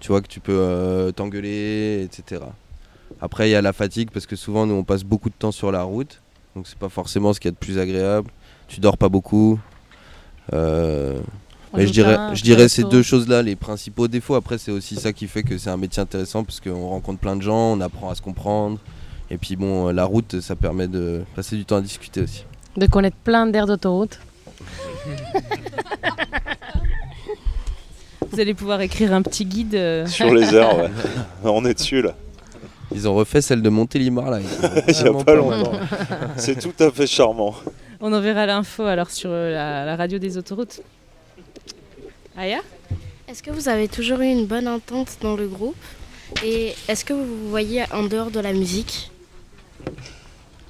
[0.00, 2.42] Tu vois que tu peux euh, t'engueuler, etc.
[3.20, 5.52] Après, il y a la fatigue parce que souvent, nous, on passe beaucoup de temps
[5.52, 6.20] sur la route.
[6.56, 8.30] Donc c'est pas forcément ce qu'il y a de plus agréable.
[8.66, 9.60] Tu dors pas beaucoup.
[10.54, 11.18] Euh,
[11.74, 14.36] mais je dirais, je dirais ces deux choses-là, les principaux défauts.
[14.36, 17.36] Après, c'est aussi ça qui fait que c'est un métier intéressant parce qu'on rencontre plein
[17.36, 18.78] de gens, on apprend à se comprendre.
[19.30, 22.44] Et puis bon, la route, ça permet de passer du temps à discuter aussi.
[22.78, 24.18] De connaître plein d'aires d'autoroute.
[28.30, 29.74] Vous allez pouvoir écrire un petit guide.
[29.74, 30.90] euh, Sur les airs, ouais.
[31.44, 32.14] On est dessus là.
[32.94, 34.38] Ils ont refait celle de Montélimar là.
[34.88, 35.72] Il n'y a pas longtemps.
[36.36, 37.54] C'est tout à fait charmant.
[38.00, 40.80] On enverra l'info alors sur euh, la, la radio des autoroutes.
[42.36, 42.58] Aya?
[43.28, 45.74] Est-ce que vous avez toujours eu une bonne entente dans le groupe?
[46.44, 49.10] Et est-ce que vous vous voyez en dehors de la musique?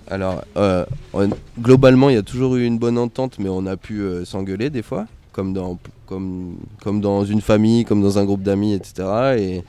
[0.08, 1.28] Alors, euh, on-
[1.60, 4.70] globalement, il y a toujours eu une bonne entente, mais on a pu euh, s'engueuler
[4.70, 8.94] des fois, comme dans, comme, comme dans une famille, comme dans un groupe d'amis, etc.
[9.38, 9.64] Et,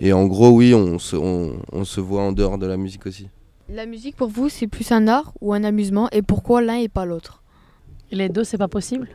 [0.00, 3.06] et en gros, oui, on se, on, on se voit en dehors de la musique
[3.06, 3.28] aussi.
[3.68, 6.08] La musique pour vous, c'est plus un art ou un amusement?
[6.12, 7.42] Et pourquoi l'un et pas l'autre?
[8.12, 9.08] Les deux, c'est pas possible?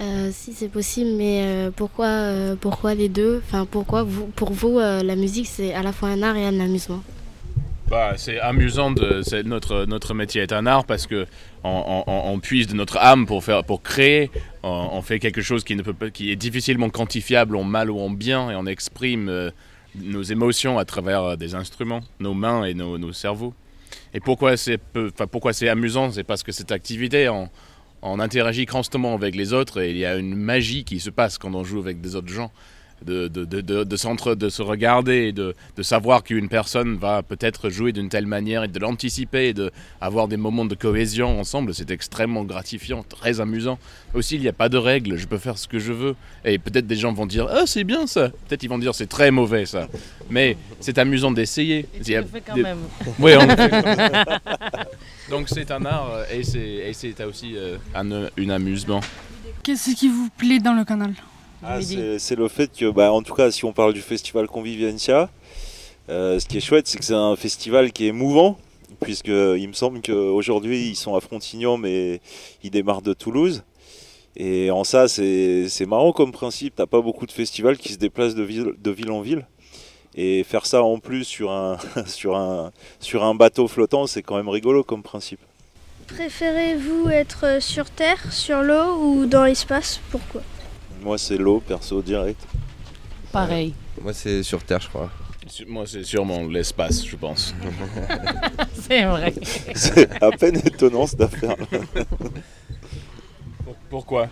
[0.00, 3.40] Euh, Si c'est possible, mais euh, pourquoi, euh, pourquoi les deux?
[3.46, 6.44] Enfin, pourquoi vous, pour vous, euh, la musique, c'est à la fois un art et
[6.44, 7.02] un amusement?
[7.88, 11.26] Bah, c'est amusant, de, c'est notre, notre métier est un art parce que
[11.62, 14.30] on, on- on puise de notre âme pour, faire, pour créer,
[14.62, 17.90] on, on fait quelque chose qui, ne peut pas, qui est difficilement quantifiable en mal
[17.90, 19.50] ou en bien et on exprime euh,
[19.94, 23.54] nos émotions à travers euh, des instruments, nos mains et nos, cerveaux.
[24.14, 24.78] Et pourquoi c'est,
[25.30, 26.10] pourquoi c'est amusant?
[26.12, 27.48] C'est parce que cette activité, on,
[28.02, 31.38] on interagit constamment avec les autres et il y a une magie qui se passe
[31.38, 32.50] quand on joue avec des autres gens.
[33.04, 36.96] De, de, de, de, de s'entre- de se regarder et de, de savoir qu'une personne
[36.96, 41.40] va peut-être jouer d'une telle manière et de l'anticiper et d'avoir des moments de cohésion
[41.40, 43.78] ensemble, c'est extrêmement gratifiant, très amusant.
[44.14, 46.14] Aussi, il n'y a pas de règles, je peux faire ce que je veux.
[46.44, 49.06] Et peut-être des gens vont dire Ah, c'est bien ça Peut-être ils vont dire C'est
[49.08, 49.88] très mauvais ça.
[50.30, 51.86] Mais c'est amusant d'essayer.
[51.98, 52.78] Et tu le fais quand des- même.
[53.18, 54.26] Oui, on le fait quand même.
[55.30, 59.00] Donc c'est un art et c'est et c'est aussi euh, un, un amusement.
[59.62, 61.12] Qu'est-ce qui vous plaît dans le canal?
[61.64, 65.30] Ah, c'est le fait que, bah, en tout cas, si on parle du festival Convivencia,
[66.08, 68.58] euh, ce qui est chouette, c'est que c'est un festival qui est mouvant,
[69.00, 72.20] puisque il me semble qu'aujourd'hui ils sont à Frontignan, mais
[72.64, 73.62] ils démarrent de Toulouse.
[74.36, 76.74] Et en ça, c'est c'est marrant comme principe.
[76.76, 79.46] T'as pas beaucoup de festivals qui se déplacent de ville, de ville en ville.
[80.14, 84.36] Et faire ça en plus sur un, sur un, sur un bateau flottant, c'est quand
[84.36, 85.40] même rigolo comme principe.
[86.08, 90.00] Préférez-vous être sur Terre, sur l'eau ou dans l'espace?
[90.10, 90.42] Pourquoi?
[91.02, 92.40] Moi, c'est l'eau, perso, direct.
[93.32, 93.74] Pareil.
[94.00, 95.10] Moi, c'est sur Terre, je crois.
[95.66, 97.54] Moi, c'est sûrement l'espace, je pense.
[98.74, 99.32] C'est vrai.
[99.74, 101.56] C'est à peine étonnant cette affaire.
[103.90, 104.28] Pourquoi?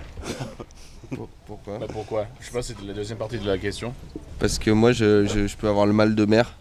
[1.46, 1.78] Pourquoi?
[1.78, 2.26] Bah, Pourquoi?
[2.40, 3.92] Je sais pas, c'était la deuxième partie de la question.
[4.38, 6.54] Parce que moi, je, je- je peux avoir le mal de mer.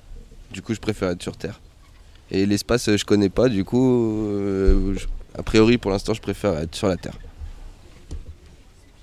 [0.51, 1.59] Du coup, je préfère être sur Terre.
[2.31, 3.49] Et l'espace, je connais pas.
[3.49, 5.07] Du coup, euh, je-
[5.37, 7.17] a priori, pour l'instant, je préfère être sur la Terre.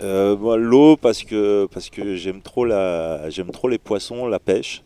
[0.02, 4.82] Euh, l'eau parce que parce que j'aime trop la j'aime trop les poissons, la pêche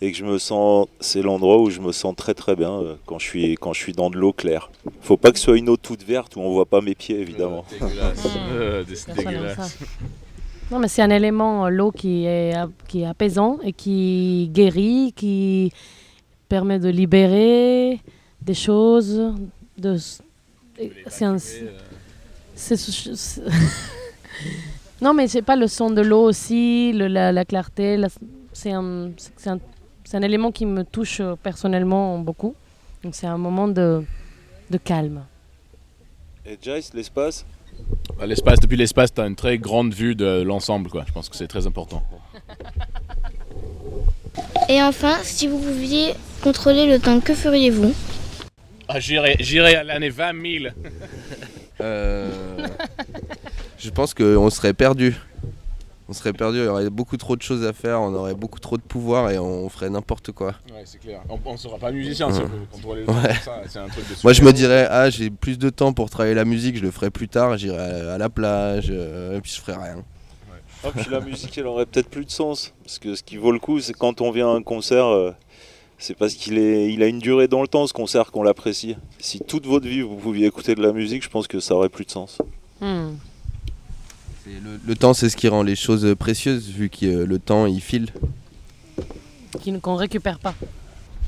[0.00, 2.94] et que je me sens c'est l'endroit où je me sens très très bien euh,
[3.06, 4.70] quand je suis quand je suis dans de l'eau claire.
[5.00, 7.18] Faut pas que ce soit une eau toute verte où on voit pas mes pieds
[7.20, 7.64] évidemment.
[7.72, 8.26] dégueulasse.
[8.52, 8.84] Euh,
[9.16, 9.56] dégueulasse.
[9.56, 9.84] ça.
[10.70, 12.54] Non, mais c'est un élément, euh, l'eau, qui est,
[12.88, 15.72] qui est apaisant et qui guérit, qui
[16.48, 18.00] permet de libérer
[18.42, 19.32] des choses.
[19.78, 19.96] De...
[21.06, 21.38] C'est un...
[21.38, 21.70] c'est-
[25.02, 27.96] non, mais c'est pas le son de l'eau aussi, le- la, la clarté.
[27.96, 28.08] la-
[28.52, 29.10] C'est un,
[30.22, 32.54] élément qui me touche euh, personnellement beaucoup.
[33.02, 34.02] Donc c'est un moment de,
[34.70, 35.24] de calme.
[36.46, 37.44] Et Jace, l'espace?
[38.18, 41.04] Bah, L'espace, depuis l'espace, tu as une très grande vue de l'ensemble, quoi.
[41.06, 42.02] Je pense que c'est très important.
[44.68, 47.94] Et enfin, si vous pouviez contrôler le temps, que feriez-vous?
[48.88, 50.74] Ah, j'irai, j'irai à l'année 20 000.
[51.82, 52.66] Euh,
[53.86, 55.16] je pense qu'on serait perdu.
[56.08, 58.60] On serait perdu, il y aurait beaucoup trop de choses à faire, on aurait beaucoup
[58.60, 60.54] trop de pouvoir et on ferait n'importe quoi.
[60.72, 61.20] Ouais, c'est clair.
[61.44, 62.48] On ne sera pas musicien si on Ouais.
[62.48, 63.34] peut contrôler le temps Ouais.
[63.44, 63.60] ça.
[63.68, 66.34] C'est un truc de Moi je me dirais, ah j'ai plus de temps pour travailler
[66.34, 69.50] la musique, je le ferai plus tard, j'irai à, à la plage, euh, et puis
[69.52, 70.04] je ferai rien.
[70.84, 73.50] Ah, puis la musique elle aurait peut-être plus de sens parce que ce qui vaut
[73.50, 75.32] le coup c'est quand on vient à un concert euh,
[75.98, 78.94] c'est parce qu'il est il a une durée dans le temps ce concert qu'on l'apprécie.
[79.18, 81.88] Si toute votre vie vous pouviez écouter de la musique, je pense que ça aurait
[81.88, 82.38] plus de sens.
[82.80, 82.86] C'est
[84.46, 87.66] Le, le temps c'est ce qui rend les choses précieuses vu que euh, le temps
[87.66, 88.08] il file.
[89.60, 90.54] qui- qu'on récupère pas.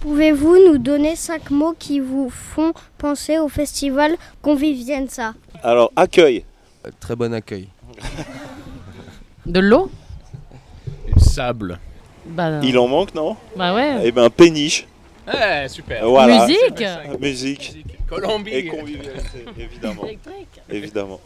[0.01, 5.35] Pouvez-vous nous donner cinq mots qui vous font penser au festival Convivienza?
[5.65, 6.45] Alors, accueil.
[6.87, 7.69] Euh, Très bon accueil.
[9.47, 9.91] De l'eau?
[11.13, 11.81] Du sable.
[12.27, 13.37] Bah, Il en manque, non?
[13.57, 13.97] Bah ouais.
[14.05, 14.87] Eh ben, péniche.
[15.27, 16.07] Ouais, super.
[16.09, 16.47] Voilà.
[16.47, 16.85] Musique
[17.21, 17.75] Musique.
[18.09, 18.51] Colombie.
[18.51, 20.05] Et convivialité, évidemment.
[20.05, 20.61] Électrique.
[20.71, 21.21] Évidemment.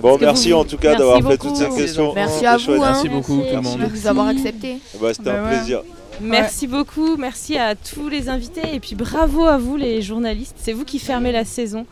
[0.00, 2.12] Bon, merci vous- en tout cas Merci d'avoir fait toutes ces questions.
[2.14, 2.78] Merci C'était à vous, hein.
[2.92, 3.80] Merci beaucoup, tout le monde.
[3.80, 4.76] de vous avoir accepté.
[5.00, 5.56] Bah, C'était Bah un ouais.
[5.56, 5.82] plaisir.
[6.20, 10.56] Merci beaucoup, merci à tous les invités et puis bravo à vous les journalistes.
[10.58, 11.84] C'est vous qui fermez la saison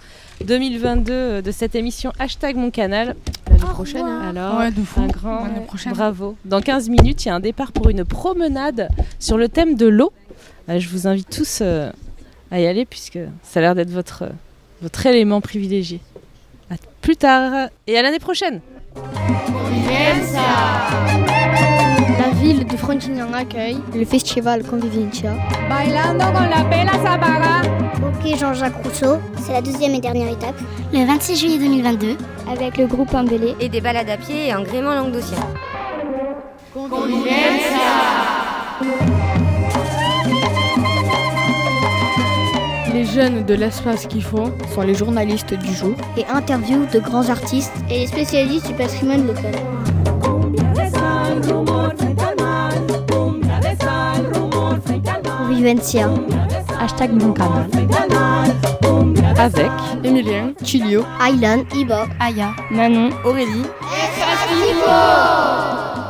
[0.42, 3.16] 2022 de cette émission Hashtag mon canal.
[3.50, 4.00] L'année prochaine.
[4.02, 4.30] hein.
[4.30, 5.00] Alors, Ouais, de fou.
[5.00, 5.46] un grand
[5.90, 6.36] bravo.
[6.46, 8.88] Dans 15 minutes, il y a un départ pour une promenade
[9.18, 10.12] sur le thème de l'eau.
[10.70, 11.90] Euh, Je vous invite tous euh,
[12.54, 14.26] à y aller puisque ça a l'air d'être votre,
[14.80, 16.00] votre élément privilégié.
[16.70, 18.60] À plus tard et à l'année prochaine.
[22.16, 25.32] La ville de Frontignan accueille le festival Convivencia.
[25.68, 27.62] Bailando con la pela Sabara.
[28.06, 30.54] Ok Jean-Jacques Rousseau, c'est la deuxième et dernière étape.
[30.92, 32.16] Le 26 juillet 2022,
[32.48, 33.56] Avec le groupe Imbélé.
[33.58, 35.38] Et des balades à pied et en gréement languedocien.
[42.94, 45.96] Les jeunes de l'espace qu'il faut sont les journalistes du jour.
[46.16, 49.52] Et interview de grands artistes et les spécialistes du patrimoine local.
[55.38, 56.08] Convivencia.
[56.80, 57.66] Hashtag mon canal.
[59.38, 59.72] Avec
[60.04, 62.06] Emilien, Chilio, Aylan, Iba.
[62.20, 63.64] Aya, Manon, Aurélie.
[64.14, 66.03] Festival